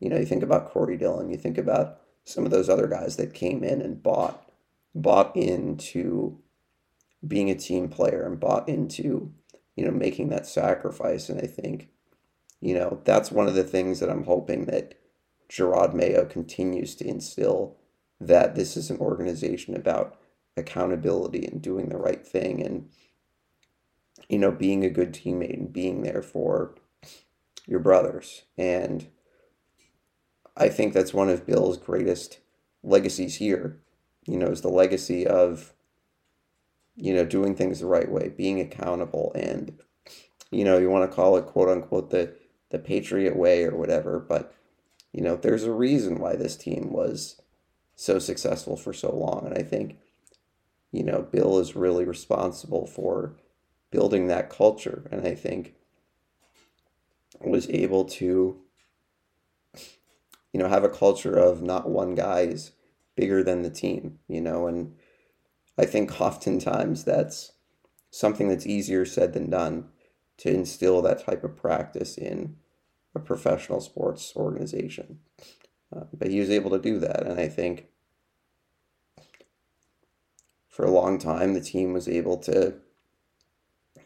You 0.00 0.08
know, 0.08 0.16
you 0.16 0.26
think 0.26 0.42
about 0.42 0.70
Corey 0.70 0.96
Dillon, 0.96 1.30
you 1.30 1.36
think 1.36 1.58
about 1.58 2.00
some 2.24 2.44
of 2.44 2.50
those 2.50 2.68
other 2.68 2.86
guys 2.86 3.16
that 3.16 3.34
came 3.34 3.62
in 3.62 3.80
and 3.80 4.02
bought 4.02 4.40
bought 4.94 5.36
into 5.36 6.38
being 7.26 7.50
a 7.50 7.54
team 7.54 7.88
player 7.88 8.24
and 8.24 8.40
bought 8.40 8.68
into, 8.68 9.32
you 9.76 9.84
know, 9.84 9.90
making 9.90 10.28
that 10.28 10.46
sacrifice. 10.46 11.28
And 11.28 11.40
I 11.40 11.46
think, 11.46 11.88
you 12.60 12.74
know, 12.74 13.00
that's 13.04 13.32
one 13.32 13.48
of 13.48 13.54
the 13.54 13.64
things 13.64 14.00
that 14.00 14.10
I'm 14.10 14.24
hoping 14.24 14.66
that 14.66 14.94
Jerod 15.48 15.94
Mayo 15.94 16.24
continues 16.24 16.94
to 16.96 17.06
instill 17.06 17.76
that 18.20 18.54
this 18.54 18.76
is 18.76 18.90
an 18.90 18.98
organization 18.98 19.76
about 19.76 20.18
accountability 20.56 21.44
and 21.46 21.60
doing 21.60 21.88
the 21.88 21.96
right 21.96 22.24
thing 22.26 22.62
and 22.62 22.88
you 24.28 24.38
know 24.38 24.52
being 24.52 24.84
a 24.84 24.90
good 24.90 25.12
teammate 25.12 25.54
and 25.54 25.72
being 25.72 26.02
there 26.02 26.22
for 26.22 26.74
your 27.66 27.80
brothers 27.80 28.42
and 28.56 29.08
I 30.56 30.68
think 30.68 30.94
that's 30.94 31.12
one 31.12 31.28
of 31.28 31.46
Bill's 31.46 31.76
greatest 31.76 32.38
legacies 32.82 33.36
here 33.36 33.80
you 34.26 34.38
know 34.38 34.46
is 34.46 34.60
the 34.60 34.68
legacy 34.68 35.26
of 35.26 35.73
you 36.96 37.12
know 37.12 37.24
doing 37.24 37.54
things 37.54 37.80
the 37.80 37.86
right 37.86 38.10
way 38.10 38.28
being 38.28 38.60
accountable 38.60 39.32
and 39.34 39.78
you 40.50 40.64
know 40.64 40.78
you 40.78 40.88
want 40.88 41.08
to 41.08 41.14
call 41.14 41.36
it 41.36 41.46
quote 41.46 41.68
unquote 41.68 42.10
the 42.10 42.34
the 42.70 42.78
patriot 42.78 43.36
way 43.36 43.64
or 43.64 43.76
whatever 43.76 44.18
but 44.18 44.54
you 45.12 45.20
know 45.20 45.36
there's 45.36 45.64
a 45.64 45.72
reason 45.72 46.18
why 46.18 46.36
this 46.36 46.56
team 46.56 46.92
was 46.92 47.40
so 47.96 48.18
successful 48.18 48.76
for 48.76 48.92
so 48.92 49.14
long 49.14 49.46
and 49.46 49.56
I 49.56 49.62
think 49.62 49.98
you 50.94 51.02
know, 51.02 51.22
Bill 51.22 51.58
is 51.58 51.74
really 51.74 52.04
responsible 52.04 52.86
for 52.86 53.34
building 53.90 54.28
that 54.28 54.48
culture. 54.48 55.08
And 55.10 55.26
I 55.26 55.34
think 55.34 55.74
was 57.40 57.68
able 57.68 58.04
to, 58.04 58.60
you 60.52 60.60
know, 60.60 60.68
have 60.68 60.84
a 60.84 60.88
culture 60.88 61.36
of 61.36 61.62
not 61.62 61.90
one 61.90 62.14
guy 62.14 62.42
is 62.42 62.70
bigger 63.16 63.42
than 63.42 63.62
the 63.62 63.70
team, 63.70 64.20
you 64.28 64.40
know, 64.40 64.68
and 64.68 64.94
I 65.76 65.84
think 65.86 66.20
oftentimes 66.20 67.04
that's 67.04 67.52
something 68.10 68.48
that's 68.48 68.66
easier 68.66 69.04
said 69.04 69.32
than 69.32 69.50
done 69.50 69.88
to 70.38 70.52
instill 70.52 71.02
that 71.02 71.24
type 71.24 71.44
of 71.44 71.56
practice 71.56 72.16
in 72.16 72.56
a 73.14 73.20
professional 73.20 73.80
sports 73.80 74.32
organization. 74.36 75.20
Uh, 75.94 76.04
but 76.12 76.30
he 76.30 76.40
was 76.40 76.50
able 76.50 76.70
to 76.70 76.78
do 76.78 76.98
that. 76.98 77.26
And 77.26 77.40
I 77.40 77.48
think 77.48 77.86
for 80.68 80.84
a 80.84 80.90
long 80.90 81.18
time, 81.18 81.54
the 81.54 81.60
team 81.60 81.92
was 81.92 82.08
able 82.08 82.36
to, 82.38 82.74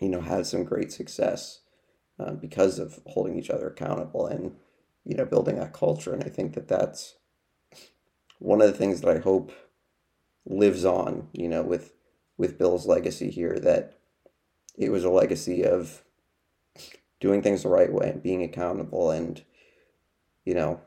you 0.01 0.09
know, 0.09 0.21
have 0.21 0.47
some 0.47 0.65
great 0.65 0.93
success 0.93 1.61
uh, 2.19 2.33
because 2.33 2.79
of 2.79 3.01
holding 3.07 3.39
each 3.39 3.51
other 3.51 3.69
accountable 3.69 4.27
and, 4.27 4.57
you 5.05 5.17
know, 5.17 5.25
building 5.25 5.57
that 5.57 5.73
culture. 5.73 6.13
And 6.13 6.23
I 6.25 6.29
think 6.29 6.55
that 6.55 6.69
that's 6.69 7.17
one 8.39 8.61
of 8.61 8.67
the 8.67 8.77
things 8.77 9.01
that 9.01 9.17
I 9.17 9.21
hope 9.21 9.53
lives 10.49 10.85
on, 10.85 11.29
you 11.33 11.49
know, 11.49 11.63
with 11.63 11.93
with 12.37 12.59
Bill's 12.59 12.87
legacy 12.87 13.31
here. 13.31 13.59
That 13.59 13.99
it 14.77 14.91
was 14.91 15.05
a 15.05 15.11
legacy 15.11 15.65
of 15.65 16.03
doing 17.21 17.43
things 17.43 17.63
the 17.63 17.69
right 17.69 17.93
way 17.93 18.11
and 18.11 18.23
being 18.23 18.43
accountable 18.43 19.11
and, 19.11 19.43
you 20.45 20.55
know, 20.55 20.81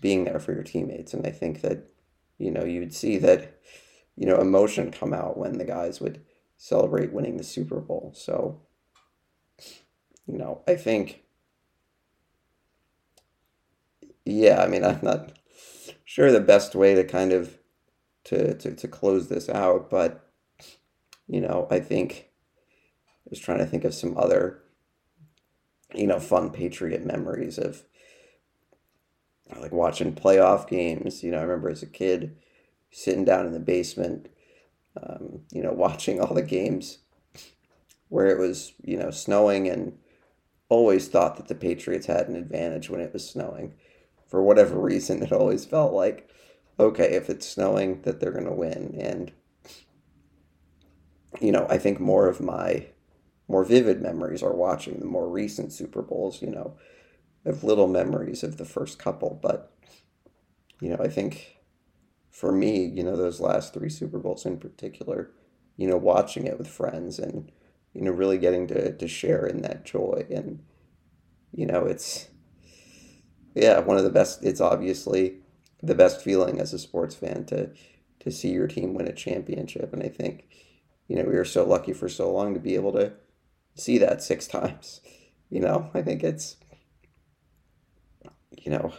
being 0.00 0.24
there 0.24 0.38
for 0.38 0.52
your 0.52 0.62
teammates. 0.62 1.14
And 1.14 1.26
I 1.26 1.30
think 1.30 1.62
that 1.62 1.88
you 2.38 2.50
know, 2.50 2.64
you'd 2.64 2.94
see 2.94 3.18
that, 3.18 3.60
you 4.16 4.26
know, 4.26 4.40
emotion 4.40 4.90
come 4.90 5.12
out 5.12 5.36
when 5.36 5.58
the 5.58 5.64
guys 5.64 6.00
would 6.00 6.24
celebrate 6.56 7.12
winning 7.12 7.36
the 7.36 7.44
Super 7.44 7.80
Bowl. 7.80 8.12
So, 8.16 8.60
you 10.26 10.38
know, 10.38 10.62
I 10.66 10.76
think, 10.76 11.24
yeah, 14.24 14.62
I 14.62 14.68
mean, 14.68 14.84
I'm 14.84 15.00
not 15.02 15.37
sure 16.08 16.32
the 16.32 16.40
best 16.40 16.74
way 16.74 16.94
to 16.94 17.04
kind 17.04 17.34
of 17.34 17.58
to, 18.24 18.54
to, 18.54 18.74
to 18.74 18.88
close 18.88 19.28
this 19.28 19.46
out, 19.50 19.90
but, 19.90 20.32
you 21.26 21.38
know, 21.38 21.68
I 21.70 21.80
think 21.80 22.30
I 23.26 23.28
was 23.28 23.38
trying 23.38 23.58
to 23.58 23.66
think 23.66 23.84
of 23.84 23.92
some 23.92 24.16
other, 24.16 24.62
you 25.94 26.06
know, 26.06 26.18
fun 26.18 26.48
Patriot 26.48 27.04
memories 27.04 27.58
of, 27.58 27.82
like 29.60 29.72
watching 29.72 30.14
playoff 30.14 30.66
games. 30.66 31.22
You 31.22 31.30
know, 31.30 31.38
I 31.38 31.42
remember 31.42 31.68
as 31.68 31.82
a 31.82 31.86
kid 31.86 32.36
sitting 32.90 33.26
down 33.26 33.44
in 33.44 33.52
the 33.52 33.60
basement, 33.60 34.28
um, 35.02 35.40
you 35.52 35.62
know, 35.62 35.72
watching 35.74 36.20
all 36.20 36.32
the 36.32 36.42
games 36.42 36.98
where 38.08 38.28
it 38.28 38.38
was, 38.38 38.72
you 38.82 38.96
know, 38.96 39.10
snowing 39.10 39.68
and 39.68 39.98
always 40.70 41.08
thought 41.08 41.36
that 41.36 41.48
the 41.48 41.54
Patriots 41.54 42.06
had 42.06 42.28
an 42.28 42.36
advantage 42.36 42.88
when 42.88 43.00
it 43.02 43.12
was 43.12 43.28
snowing. 43.28 43.74
For 44.28 44.42
whatever 44.42 44.78
reason, 44.80 45.22
it 45.22 45.32
always 45.32 45.64
felt 45.64 45.92
like, 45.92 46.30
okay, 46.78 47.12
if 47.14 47.28
it's 47.28 47.48
snowing, 47.48 48.02
that 48.02 48.20
they're 48.20 48.30
going 48.32 48.44
to 48.44 48.52
win. 48.52 48.96
And, 49.00 49.32
you 51.40 51.50
know, 51.50 51.66
I 51.68 51.78
think 51.78 51.98
more 51.98 52.28
of 52.28 52.40
my 52.40 52.86
more 53.48 53.64
vivid 53.64 54.00
memories 54.00 54.42
are 54.42 54.54
watching 54.54 55.00
the 55.00 55.06
more 55.06 55.28
recent 55.28 55.72
Super 55.72 56.02
Bowls, 56.02 56.42
you 56.42 56.50
know, 56.50 56.76
have 57.44 57.64
little 57.64 57.88
memories 57.88 58.42
of 58.42 58.58
the 58.58 58.64
first 58.64 58.98
couple, 58.98 59.38
but 59.42 59.72
you 60.80 60.90
know, 60.90 60.98
I 61.00 61.08
think 61.08 61.56
for 62.30 62.52
me, 62.52 62.84
you 62.84 63.02
know, 63.02 63.16
those 63.16 63.40
last 63.40 63.74
three 63.74 63.88
Super 63.88 64.18
Bowls 64.18 64.44
in 64.44 64.58
particular, 64.58 65.30
you 65.76 65.88
know, 65.88 65.96
watching 65.96 66.46
it 66.46 66.58
with 66.58 66.68
friends 66.68 67.18
and 67.18 67.50
you 67.94 68.02
know, 68.02 68.10
really 68.10 68.38
getting 68.38 68.66
to 68.68 68.92
to 68.94 69.08
share 69.08 69.46
in 69.46 69.62
that 69.62 69.84
joy 69.84 70.26
and 70.30 70.62
you 71.52 71.64
know, 71.64 71.86
it's 71.86 72.28
yeah, 73.58 73.78
one 73.80 73.96
of 73.96 74.04
the 74.04 74.10
best 74.10 74.44
it's 74.44 74.60
obviously 74.60 75.38
the 75.82 75.94
best 75.94 76.22
feeling 76.22 76.60
as 76.60 76.72
a 76.72 76.78
sports 76.78 77.14
fan 77.14 77.44
to 77.46 77.70
to 78.20 78.30
see 78.30 78.50
your 78.50 78.66
team 78.66 78.94
win 78.94 79.08
a 79.08 79.12
championship 79.12 79.92
and 79.92 80.02
I 80.02 80.08
think 80.08 80.48
you 81.08 81.16
know, 81.16 81.24
we 81.24 81.34
were 81.34 81.44
so 81.44 81.64
lucky 81.64 81.94
for 81.94 82.08
so 82.08 82.30
long 82.30 82.54
to 82.54 82.60
be 82.60 82.74
able 82.74 82.92
to 82.92 83.12
see 83.74 83.98
that 83.98 84.22
six 84.22 84.46
times. 84.58 85.00
You 85.50 85.60
know, 85.60 85.90
I 85.94 86.02
think 86.02 86.22
it's 86.22 86.56
you 88.52 88.70
know, 88.70 88.92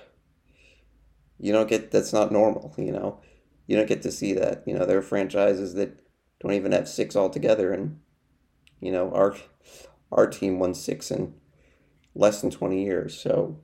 you 1.39 1.52
don't 1.52 1.69
get 1.69 1.91
that's 1.91 2.13
not 2.13 2.32
normal, 2.32 2.74
you 2.78 2.91
know. 2.91 3.22
You 3.67 3.78
don't 3.78 3.88
get 3.88 4.02
to 4.02 4.12
see 4.12 4.34
that. 4.34 4.63
You 4.65 4.74
know, 4.74 4.86
there 4.86 4.98
are 4.98 5.04
franchises 5.04 5.76
that 5.76 6.00
don't 6.41 6.54
even 6.54 6.72
have 6.72 6.89
six 6.89 7.15
altogether 7.15 7.72
and 7.72 8.00
you 8.82 8.91
know, 8.91 9.12
our 9.12 9.36
our 10.12 10.26
team 10.26 10.58
won 10.58 10.74
six 10.74 11.12
in 11.12 11.36
less 12.15 12.41
than 12.41 12.50
20 12.50 12.84
years. 12.84 13.19
So, 13.19 13.60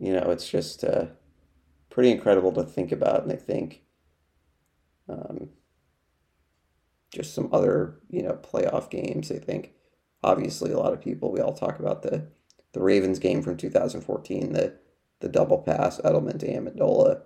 you 0.00 0.12
know, 0.12 0.30
it's 0.30 0.48
just 0.48 0.82
uh, 0.82 1.06
pretty 1.90 2.10
incredible 2.10 2.52
to 2.52 2.64
think 2.64 2.90
about. 2.90 3.22
And 3.22 3.32
I 3.32 3.36
think 3.36 3.82
um, 5.08 5.50
just 7.12 7.34
some 7.34 7.50
other, 7.52 8.00
you 8.08 8.22
know, 8.22 8.32
playoff 8.32 8.90
games. 8.90 9.30
I 9.30 9.38
think 9.38 9.74
obviously 10.24 10.72
a 10.72 10.78
lot 10.78 10.94
of 10.94 11.02
people, 11.02 11.30
we 11.30 11.40
all 11.40 11.52
talk 11.54 11.78
about 11.78 12.02
the 12.02 12.26
the 12.72 12.80
Ravens 12.80 13.18
game 13.18 13.42
from 13.42 13.56
2014, 13.56 14.52
the 14.52 14.76
the 15.20 15.28
double 15.28 15.58
pass 15.58 16.00
Edelman 16.00 16.38
to 16.38 16.48
Amendola. 16.48 17.22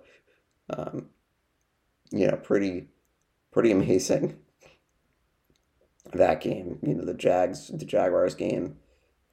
Um, 0.69 1.09
you 2.11 2.27
know, 2.27 2.35
pretty 2.35 2.87
pretty 3.51 3.71
amazing. 3.71 4.37
That 6.13 6.41
game, 6.41 6.79
you 6.83 6.93
know, 6.93 7.05
the 7.05 7.13
Jags, 7.13 7.69
the 7.69 7.85
Jaguars 7.85 8.35
game, 8.35 8.77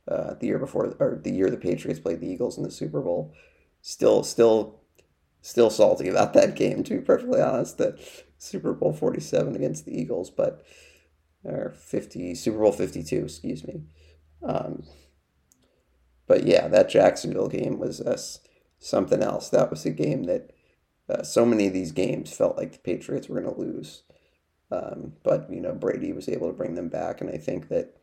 uh, 0.09 0.35
the 0.35 0.47
year 0.47 0.59
before, 0.59 0.97
or 0.99 1.21
the 1.23 1.33
year 1.33 1.51
the 1.51 1.57
Patriots 1.57 2.01
played 2.01 2.21
the 2.21 2.31
Eagles 2.31 2.57
in 2.57 2.65
the 2.65 2.71
Super 2.71 3.01
Bowl. 3.01 3.35
Still, 3.81 4.23
still, 4.23 4.81
still 5.41 5.71
salty 5.71 6.09
about 6.09 6.33
that 6.35 6.55
game. 6.55 6.83
To 6.85 6.95
be 6.99 7.01
perfectly 7.01 7.41
honest, 7.41 7.79
that 7.79 7.99
Super 8.39 8.73
Bowl 8.73 8.93
forty 8.93 9.21
seven 9.21 9.57
against 9.57 9.85
the 9.85 9.99
Eagles, 9.99 10.31
but 10.31 10.65
or 11.45 11.75
fifty 11.77 12.35
Super 12.35 12.59
Bowl 12.59 12.73
fifty 12.73 13.03
two, 13.03 13.25
excuse 13.25 13.65
me. 13.67 13.83
Um, 14.43 14.85
but 16.27 16.45
yeah, 16.45 16.69
that 16.69 16.89
Jacksonville 16.89 17.49
game 17.49 17.79
was 17.79 18.01
uh, 18.01 18.21
something 18.79 19.23
else. 19.23 19.49
That 19.49 19.71
was 19.71 19.85
a 19.85 19.91
game 19.91 20.25
that 20.25 20.53
uh, 21.09 21.23
so 21.23 21.45
many 21.45 21.67
of 21.67 21.73
these 21.73 21.93
games 21.93 22.33
felt 22.33 22.57
like 22.57 22.73
the 22.73 22.79
Patriots 22.79 23.29
were 23.29 23.41
going 23.41 23.55
to 23.55 23.61
lose. 23.61 24.03
Um, 24.71 25.13
but, 25.23 25.53
you 25.53 25.61
know, 25.61 25.75
Brady 25.75 26.13
was 26.13 26.29
able 26.29 26.47
to 26.47 26.57
bring 26.57 26.75
them 26.75 26.89
back. 26.89 27.21
And 27.21 27.29
I 27.29 27.37
think 27.37 27.69
that, 27.69 27.95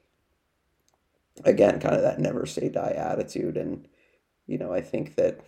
again, 1.44 1.80
kind 1.80 1.96
of 1.96 2.02
that 2.02 2.20
never 2.20 2.46
say 2.46 2.70
die 2.70 2.94
attitude. 2.98 3.58
And, 3.58 3.88
you 4.48 4.58
know, 4.58 4.74
I 4.74 4.82
think 4.82 5.16
that 5.16 5.42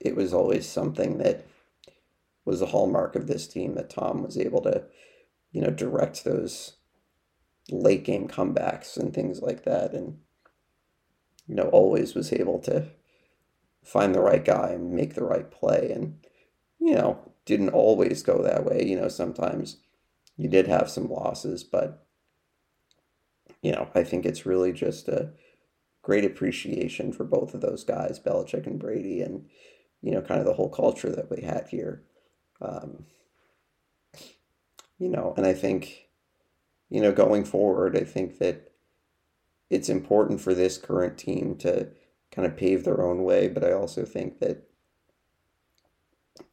it 0.00 0.16
was 0.16 0.34
always 0.34 0.68
something 0.68 1.18
that 1.18 1.46
was 2.44 2.60
a 2.60 2.66
hallmark 2.66 3.16
of 3.16 3.26
this 3.26 3.46
team 3.46 3.74
that 3.74 3.90
Tom 3.90 4.22
was 4.22 4.36
able 4.36 4.60
to, 4.62 4.84
you 5.52 5.60
know, 5.62 5.70
direct 5.70 6.24
those 6.24 6.74
late 7.70 8.04
game 8.04 8.28
comebacks 8.28 8.96
and 8.96 9.14
things 9.14 9.40
like 9.40 9.64
that. 9.64 9.92
And, 9.94 10.18
you 11.46 11.54
know, 11.54 11.68
always 11.70 12.14
was 12.14 12.32
able 12.32 12.58
to 12.60 12.86
find 13.82 14.14
the 14.14 14.20
right 14.20 14.44
guy 14.44 14.70
and 14.70 14.92
make 14.92 15.14
the 15.14 15.24
right 15.24 15.50
play. 15.50 15.90
And, 15.94 16.24
you 16.78 16.94
know, 16.94 17.32
didn't 17.46 17.70
always 17.70 18.22
go 18.22 18.42
that 18.42 18.64
way. 18.64 18.84
You 18.84 19.00
know, 19.00 19.08
sometimes 19.08 19.78
you 20.36 20.48
did 20.48 20.66
have 20.66 20.90
some 20.90 21.10
losses, 21.10 21.64
but, 21.64 22.03
you 23.64 23.72
know, 23.72 23.88
I 23.94 24.04
think 24.04 24.26
it's 24.26 24.44
really 24.44 24.74
just 24.74 25.08
a 25.08 25.30
great 26.02 26.24
appreciation 26.26 27.12
for 27.14 27.24
both 27.24 27.54
of 27.54 27.62
those 27.62 27.82
guys, 27.82 28.20
Belichick 28.20 28.66
and 28.66 28.78
Brady, 28.78 29.22
and, 29.22 29.46
you 30.02 30.12
know, 30.12 30.20
kind 30.20 30.38
of 30.38 30.44
the 30.44 30.52
whole 30.52 30.68
culture 30.68 31.10
that 31.10 31.30
we 31.30 31.42
had 31.42 31.68
here. 31.70 32.02
Um, 32.60 33.06
you 34.98 35.08
know, 35.08 35.32
and 35.38 35.46
I 35.46 35.54
think, 35.54 36.08
you 36.90 37.00
know, 37.00 37.10
going 37.10 37.46
forward, 37.46 37.96
I 37.96 38.04
think 38.04 38.38
that 38.38 38.70
it's 39.70 39.88
important 39.88 40.42
for 40.42 40.52
this 40.52 40.76
current 40.76 41.16
team 41.16 41.56
to 41.56 41.88
kind 42.30 42.46
of 42.46 42.58
pave 42.58 42.84
their 42.84 43.02
own 43.02 43.22
way, 43.24 43.48
but 43.48 43.64
I 43.64 43.72
also 43.72 44.04
think 44.04 44.40
that, 44.40 44.68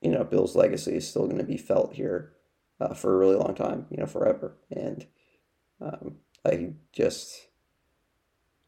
you 0.01 0.11
know, 0.11 0.23
Bill's 0.23 0.55
legacy 0.55 0.95
is 0.95 1.09
still 1.09 1.25
going 1.25 1.39
to 1.39 1.43
be 1.43 1.57
felt 1.57 1.95
here 1.95 2.31
uh, 2.79 2.93
for 2.93 3.13
a 3.13 3.17
really 3.17 3.35
long 3.35 3.53
time, 3.53 3.87
you 3.89 3.97
know, 3.97 4.07
forever. 4.07 4.55
And 4.71 5.07
um, 5.81 6.15
I 6.45 6.73
just 6.93 7.47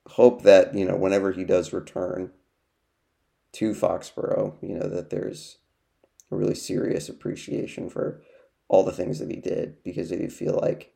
hope 0.08 0.44
that, 0.44 0.76
you 0.76 0.86
know, 0.86 0.96
whenever 0.96 1.32
he 1.32 1.44
does 1.44 1.74
return 1.74 2.32
to 3.54 3.74
Foxborough, 3.74 4.56
you 4.62 4.76
know, 4.76 4.88
that 4.88 5.10
there's 5.10 5.58
a 6.32 6.36
really 6.36 6.56
serious 6.56 7.10
appreciation 7.10 7.90
for 7.90 8.22
all 8.68 8.84
the 8.84 8.92
things 8.92 9.20
that 9.20 9.30
he 9.30 9.38
did 9.38 9.84
because 9.84 10.12
I 10.12 10.16
do 10.18 10.30
feel 10.30 10.60
like 10.62 10.94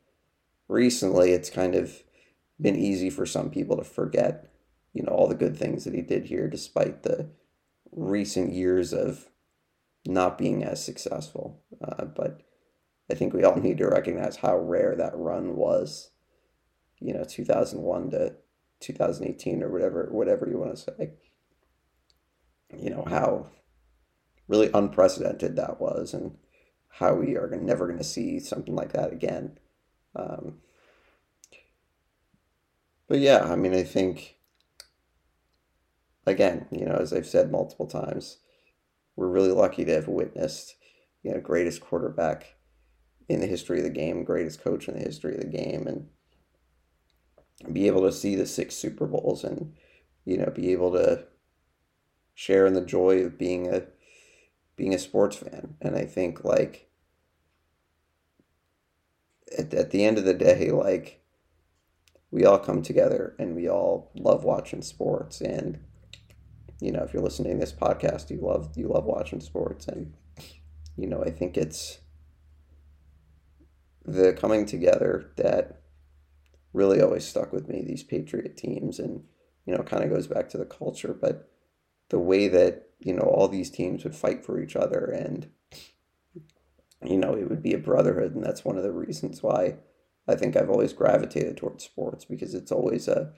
recently 0.68 1.32
it's 1.32 1.50
kind 1.50 1.74
of 1.74 2.02
been 2.60 2.76
easy 2.76 3.10
for 3.10 3.24
some 3.24 3.50
people 3.50 3.76
to 3.76 3.84
forget, 3.84 4.52
you 4.92 5.02
know, 5.02 5.12
all 5.12 5.28
the 5.28 5.34
good 5.34 5.56
things 5.56 5.84
that 5.84 5.94
he 5.94 6.02
did 6.02 6.24
here 6.24 6.48
despite 6.48 7.02
the 7.02 7.30
recent 7.92 8.52
years 8.52 8.92
of 8.92 9.30
not 10.06 10.38
being 10.38 10.64
as 10.64 10.84
successful. 10.84 11.62
Uh, 11.82 12.04
but 12.04 12.42
I 13.10 13.14
think 13.14 13.32
we 13.32 13.44
all 13.44 13.56
need 13.60 13.78
to 13.78 13.88
recognize 13.88 14.36
how 14.36 14.58
rare 14.58 14.94
that 14.96 15.16
run 15.16 15.56
was, 15.56 16.10
you 17.00 17.14
know, 17.14 17.24
2001 17.24 18.10
to 18.10 18.34
2018 18.80 19.62
or 19.62 19.70
whatever, 19.70 20.08
whatever 20.10 20.48
you 20.48 20.58
want 20.58 20.76
to 20.76 20.82
say. 20.82 21.10
You 22.76 22.90
know, 22.90 23.04
how 23.06 23.50
really 24.46 24.70
unprecedented 24.72 25.56
that 25.56 25.80
was 25.80 26.14
and 26.14 26.36
how 26.88 27.14
we 27.14 27.36
are 27.36 27.48
never 27.48 27.86
going 27.86 27.98
to 27.98 28.04
see 28.04 28.40
something 28.40 28.74
like 28.74 28.92
that 28.92 29.12
again. 29.12 29.58
Um, 30.16 30.58
but 33.06 33.20
yeah, 33.20 33.44
I 33.44 33.56
mean, 33.56 33.74
I 33.74 33.82
think, 33.82 34.36
again, 36.26 36.66
you 36.70 36.84
know, 36.84 36.96
as 36.96 37.12
I've 37.12 37.26
said 37.26 37.50
multiple 37.50 37.86
times, 37.86 38.38
we're 39.16 39.28
really 39.28 39.52
lucky 39.52 39.84
to 39.84 39.94
have 39.94 40.08
witnessed, 40.08 40.76
you 41.22 41.32
know, 41.32 41.40
greatest 41.40 41.80
quarterback 41.80 42.56
in 43.28 43.40
the 43.40 43.46
history 43.46 43.78
of 43.78 43.84
the 43.84 43.90
game, 43.90 44.24
greatest 44.24 44.62
coach 44.62 44.88
in 44.88 44.94
the 44.94 45.04
history 45.04 45.34
of 45.34 45.40
the 45.40 45.46
game, 45.46 45.86
and 45.86 46.08
be 47.72 47.86
able 47.86 48.02
to 48.02 48.12
see 48.12 48.34
the 48.34 48.46
six 48.46 48.76
Super 48.76 49.06
Bowls 49.06 49.44
and, 49.44 49.74
you 50.24 50.36
know, 50.36 50.50
be 50.54 50.72
able 50.72 50.92
to 50.92 51.24
share 52.34 52.66
in 52.66 52.74
the 52.74 52.84
joy 52.84 53.18
of 53.18 53.36
being 53.36 53.72
a 53.72 53.82
being 54.76 54.94
a 54.94 54.98
sports 54.98 55.36
fan. 55.36 55.74
And 55.80 55.96
I 55.96 56.04
think 56.04 56.44
like 56.44 56.88
at, 59.56 59.74
at 59.74 59.90
the 59.90 60.04
end 60.04 60.18
of 60.18 60.24
the 60.24 60.34
day, 60.34 60.70
like 60.70 61.20
we 62.30 62.44
all 62.44 62.58
come 62.58 62.82
together 62.82 63.34
and 63.38 63.56
we 63.56 63.68
all 63.68 64.12
love 64.14 64.44
watching 64.44 64.82
sports. 64.82 65.40
And, 65.40 65.80
you 66.80 66.92
know, 66.92 67.02
if 67.02 67.12
you're 67.12 67.22
listening 67.22 67.54
to 67.54 67.58
this 67.58 67.72
podcast, 67.72 68.30
you 68.30 68.38
love, 68.40 68.70
you 68.76 68.88
love 68.88 69.04
watching 69.04 69.40
sports. 69.40 69.88
And, 69.88 70.14
you 70.96 71.06
know, 71.06 71.24
I 71.24 71.30
think 71.30 71.56
it's 71.56 71.98
the 74.04 74.32
coming 74.32 74.64
together 74.64 75.32
that 75.36 75.82
really 76.78 77.02
always 77.02 77.26
stuck 77.26 77.52
with 77.52 77.68
me, 77.68 77.82
these 77.82 78.02
Patriot 78.02 78.56
teams. 78.56 78.98
And, 78.98 79.24
you 79.66 79.74
know, 79.74 79.82
kind 79.82 80.04
of 80.04 80.10
goes 80.10 80.26
back 80.26 80.48
to 80.50 80.58
the 80.58 80.64
culture, 80.64 81.12
but 81.12 81.50
the 82.08 82.18
way 82.18 82.48
that 82.48 82.88
you 83.00 83.12
know 83.12 83.22
all 83.22 83.48
these 83.48 83.70
teams 83.70 84.04
would 84.04 84.14
fight 84.14 84.44
for 84.44 84.60
each 84.60 84.76
other 84.76 85.04
and 85.04 85.48
you 87.04 87.16
know 87.16 87.34
it 87.34 87.48
would 87.48 87.62
be 87.62 87.74
a 87.74 87.78
brotherhood 87.78 88.34
and 88.34 88.44
that's 88.44 88.64
one 88.64 88.76
of 88.76 88.82
the 88.82 88.92
reasons 88.92 89.42
why 89.42 89.76
i 90.26 90.34
think 90.34 90.56
i've 90.56 90.70
always 90.70 90.92
gravitated 90.92 91.56
towards 91.56 91.84
sports 91.84 92.24
because 92.24 92.54
it's 92.54 92.72
always 92.72 93.06
a 93.08 93.32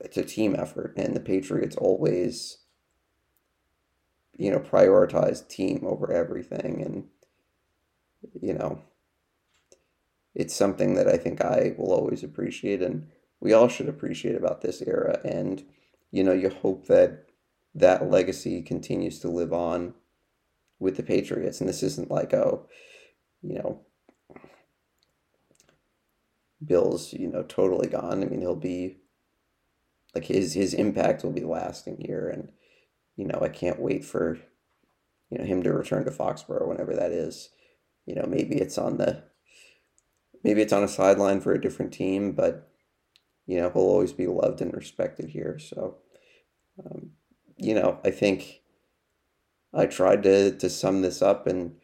it's 0.00 0.16
a 0.16 0.24
team 0.24 0.56
effort 0.58 0.92
and 0.96 1.14
the 1.14 1.20
patriots 1.20 1.76
always 1.76 2.58
you 4.36 4.50
know 4.50 4.58
prioritize 4.58 5.46
team 5.46 5.84
over 5.86 6.12
everything 6.12 6.82
and 6.82 7.04
you 8.42 8.52
know 8.52 8.82
it's 10.34 10.54
something 10.54 10.94
that 10.94 11.08
i 11.08 11.16
think 11.16 11.40
i 11.40 11.74
will 11.76 11.92
always 11.92 12.22
appreciate 12.22 12.82
and 12.82 13.06
we 13.40 13.52
all 13.52 13.68
should 13.68 13.88
appreciate 13.88 14.34
about 14.34 14.62
this 14.62 14.82
era 14.82 15.20
and 15.24 15.64
you 16.10 16.24
know 16.24 16.32
you 16.32 16.48
hope 16.48 16.86
that 16.86 17.26
that 17.74 18.08
legacy 18.10 18.62
continues 18.62 19.18
to 19.18 19.28
live 19.28 19.52
on 19.52 19.94
with 20.78 20.96
the 20.96 21.02
Patriots. 21.02 21.60
And 21.60 21.68
this 21.68 21.82
isn't 21.82 22.10
like, 22.10 22.32
oh, 22.32 22.66
you 23.42 23.54
know, 23.54 23.80
Bill's, 26.64 27.12
you 27.12 27.28
know, 27.28 27.42
totally 27.42 27.88
gone. 27.88 28.22
I 28.22 28.26
mean, 28.26 28.40
he'll 28.40 28.54
be 28.54 28.98
like 30.14 30.26
his 30.26 30.54
his 30.54 30.74
impact 30.74 31.24
will 31.24 31.32
be 31.32 31.42
lasting 31.42 31.98
here 31.98 32.28
and 32.28 32.52
you 33.16 33.24
know, 33.26 33.40
I 33.42 33.48
can't 33.48 33.80
wait 33.80 34.04
for 34.04 34.38
you 35.30 35.38
know 35.38 35.44
him 35.44 35.62
to 35.62 35.72
return 35.72 36.04
to 36.04 36.10
Foxborough 36.10 36.68
whenever 36.68 36.94
that 36.94 37.10
is. 37.10 37.50
You 38.06 38.14
know, 38.14 38.26
maybe 38.26 38.56
it's 38.56 38.78
on 38.78 38.98
the 38.98 39.24
maybe 40.44 40.62
it's 40.62 40.72
on 40.72 40.84
a 40.84 40.88
sideline 40.88 41.40
for 41.40 41.52
a 41.52 41.60
different 41.60 41.92
team, 41.92 42.32
but 42.32 42.70
you 43.46 43.58
know, 43.58 43.70
he'll 43.70 43.82
always 43.82 44.12
be 44.12 44.26
loved 44.26 44.60
and 44.60 44.72
respected 44.72 45.30
here. 45.30 45.58
So 45.58 45.96
um, 46.78 47.10
you 47.56 47.74
know, 47.74 47.98
I 48.04 48.10
think 48.10 48.62
I 49.72 49.86
tried 49.86 50.22
to 50.24 50.56
to 50.56 50.70
sum 50.70 51.02
this 51.02 51.22
up 51.22 51.48
in 51.48 51.76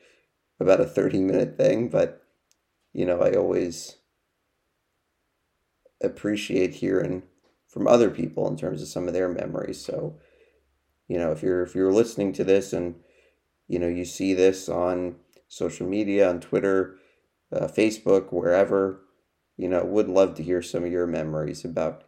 about 0.60 0.80
a 0.80 0.86
30 0.86 1.20
minute 1.20 1.56
thing, 1.56 1.88
but 1.88 2.22
you 2.92 3.06
know, 3.06 3.20
I 3.20 3.32
always 3.32 3.96
appreciate 6.02 6.74
hearing 6.74 7.22
from 7.68 7.86
other 7.86 8.10
people 8.10 8.48
in 8.48 8.56
terms 8.56 8.82
of 8.82 8.88
some 8.88 9.06
of 9.06 9.14
their 9.14 9.28
memories. 9.28 9.84
So, 9.84 10.18
you 11.08 11.18
know, 11.18 11.30
if 11.30 11.42
you're 11.42 11.62
if 11.62 11.74
you're 11.74 11.92
listening 11.92 12.32
to 12.34 12.44
this 12.44 12.72
and 12.72 12.96
you 13.68 13.78
know, 13.78 13.86
you 13.86 14.04
see 14.04 14.34
this 14.34 14.68
on 14.68 15.14
social 15.46 15.86
media, 15.86 16.28
on 16.28 16.40
Twitter, 16.40 16.96
uh, 17.52 17.66
Facebook, 17.66 18.32
wherever, 18.32 19.02
you 19.56 19.68
know, 19.68 19.84
would 19.84 20.08
love 20.08 20.34
to 20.36 20.42
hear 20.42 20.62
some 20.62 20.84
of 20.84 20.92
your 20.92 21.06
memories 21.06 21.64
about 21.64 22.04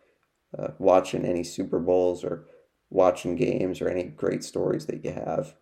uh, 0.57 0.68
watching 0.78 1.24
any 1.24 1.44
Super 1.44 1.78
Bowls 1.78 2.24
or 2.24 2.46
watching 2.90 3.37
games 3.37 3.81
or 3.81 3.88
any 3.88 4.05
great 4.05 4.44
stories 4.44 4.87
that 4.87 5.05
you 5.05 5.12
have. 5.12 5.55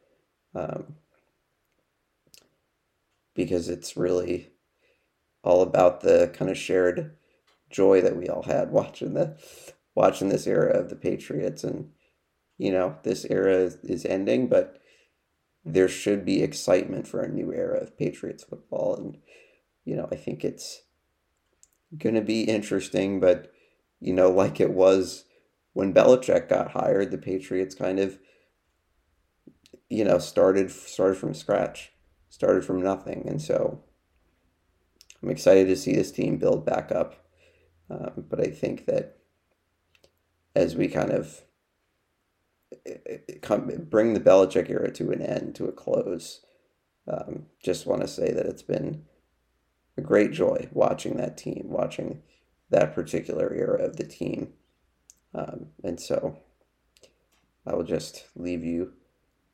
Um, 0.54 0.96
because 3.34 3.68
it's 3.68 3.96
really 3.96 4.50
all 5.42 5.62
about 5.62 6.00
the 6.00 6.30
kind 6.34 6.50
of 6.50 6.58
shared 6.58 7.16
joy 7.70 8.00
that 8.00 8.16
we 8.16 8.28
all 8.28 8.42
had 8.42 8.70
watching 8.72 9.14
the 9.14 9.36
watching 9.94 10.28
this 10.28 10.46
era 10.46 10.78
of 10.78 10.88
the 10.88 10.96
Patriots 10.96 11.64
and 11.64 11.90
you 12.58 12.70
know 12.70 12.96
this 13.02 13.24
era 13.24 13.54
is, 13.56 13.76
is 13.76 14.04
ending 14.04 14.48
but 14.48 14.80
there 15.64 15.88
should 15.88 16.24
be 16.24 16.42
excitement 16.42 17.06
for 17.06 17.20
a 17.20 17.28
new 17.28 17.52
era 17.52 17.78
of 17.78 17.98
Patriots 17.98 18.44
football 18.44 18.96
and 18.96 19.18
you 19.90 19.96
know 19.96 20.08
I 20.10 20.16
think 20.16 20.44
it's 20.44 20.82
going 21.98 22.14
to 22.14 22.22
be 22.22 22.44
interesting 22.44 23.20
but 23.20 23.52
you 24.00 24.14
know 24.14 24.30
like 24.30 24.60
it 24.60 24.70
was 24.70 25.24
when 25.72 25.94
Belichick 25.94 26.48
got 26.48 26.72
hired, 26.72 27.10
the 27.10 27.18
Patriots 27.18 27.74
kind 27.74 27.98
of, 27.98 28.18
you 29.88 30.04
know, 30.04 30.18
started 30.18 30.70
started 30.70 31.16
from 31.16 31.34
scratch, 31.34 31.92
started 32.28 32.64
from 32.64 32.82
nothing, 32.82 33.24
and 33.26 33.40
so 33.40 33.82
I'm 35.22 35.30
excited 35.30 35.68
to 35.68 35.76
see 35.76 35.94
this 35.94 36.12
team 36.12 36.38
build 36.38 36.64
back 36.64 36.90
up. 36.92 37.24
Um, 37.88 38.24
but 38.28 38.40
I 38.40 38.50
think 38.50 38.86
that 38.86 39.18
as 40.54 40.76
we 40.76 40.88
kind 40.88 41.10
of 41.10 41.42
eh, 42.86 43.18
come 43.42 43.70
bring 43.88 44.14
the 44.14 44.20
Belichick 44.20 44.70
era 44.70 44.90
to 44.92 45.10
an 45.10 45.22
end, 45.22 45.54
to 45.56 45.66
a 45.66 45.72
close, 45.72 46.44
um, 47.08 47.46
just 47.62 47.86
want 47.86 48.02
to 48.02 48.08
say 48.08 48.32
that 48.32 48.46
it's 48.46 48.62
been 48.62 49.04
a 49.96 50.00
great 50.00 50.32
joy 50.32 50.68
watching 50.72 51.16
that 51.16 51.36
team, 51.36 51.64
watching 51.66 52.22
that 52.70 52.94
particular 52.94 53.52
era 53.52 53.82
of 53.84 53.96
the 53.96 54.04
team. 54.04 54.52
Um, 55.34 55.68
and 55.84 56.00
so 56.00 56.38
I 57.66 57.74
will 57.74 57.84
just 57.84 58.26
leave 58.34 58.64
you 58.64 58.94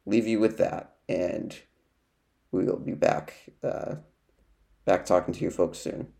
leave 0.06 0.26
you 0.26 0.38
with 0.38 0.56
that, 0.58 0.94
and 1.08 1.56
we 2.52 2.64
will 2.64 2.78
be 2.78 2.92
back 2.92 3.34
uh, 3.62 3.96
back 4.84 5.04
talking 5.04 5.34
to 5.34 5.40
you 5.40 5.50
folks 5.50 5.78
soon. 5.78 6.12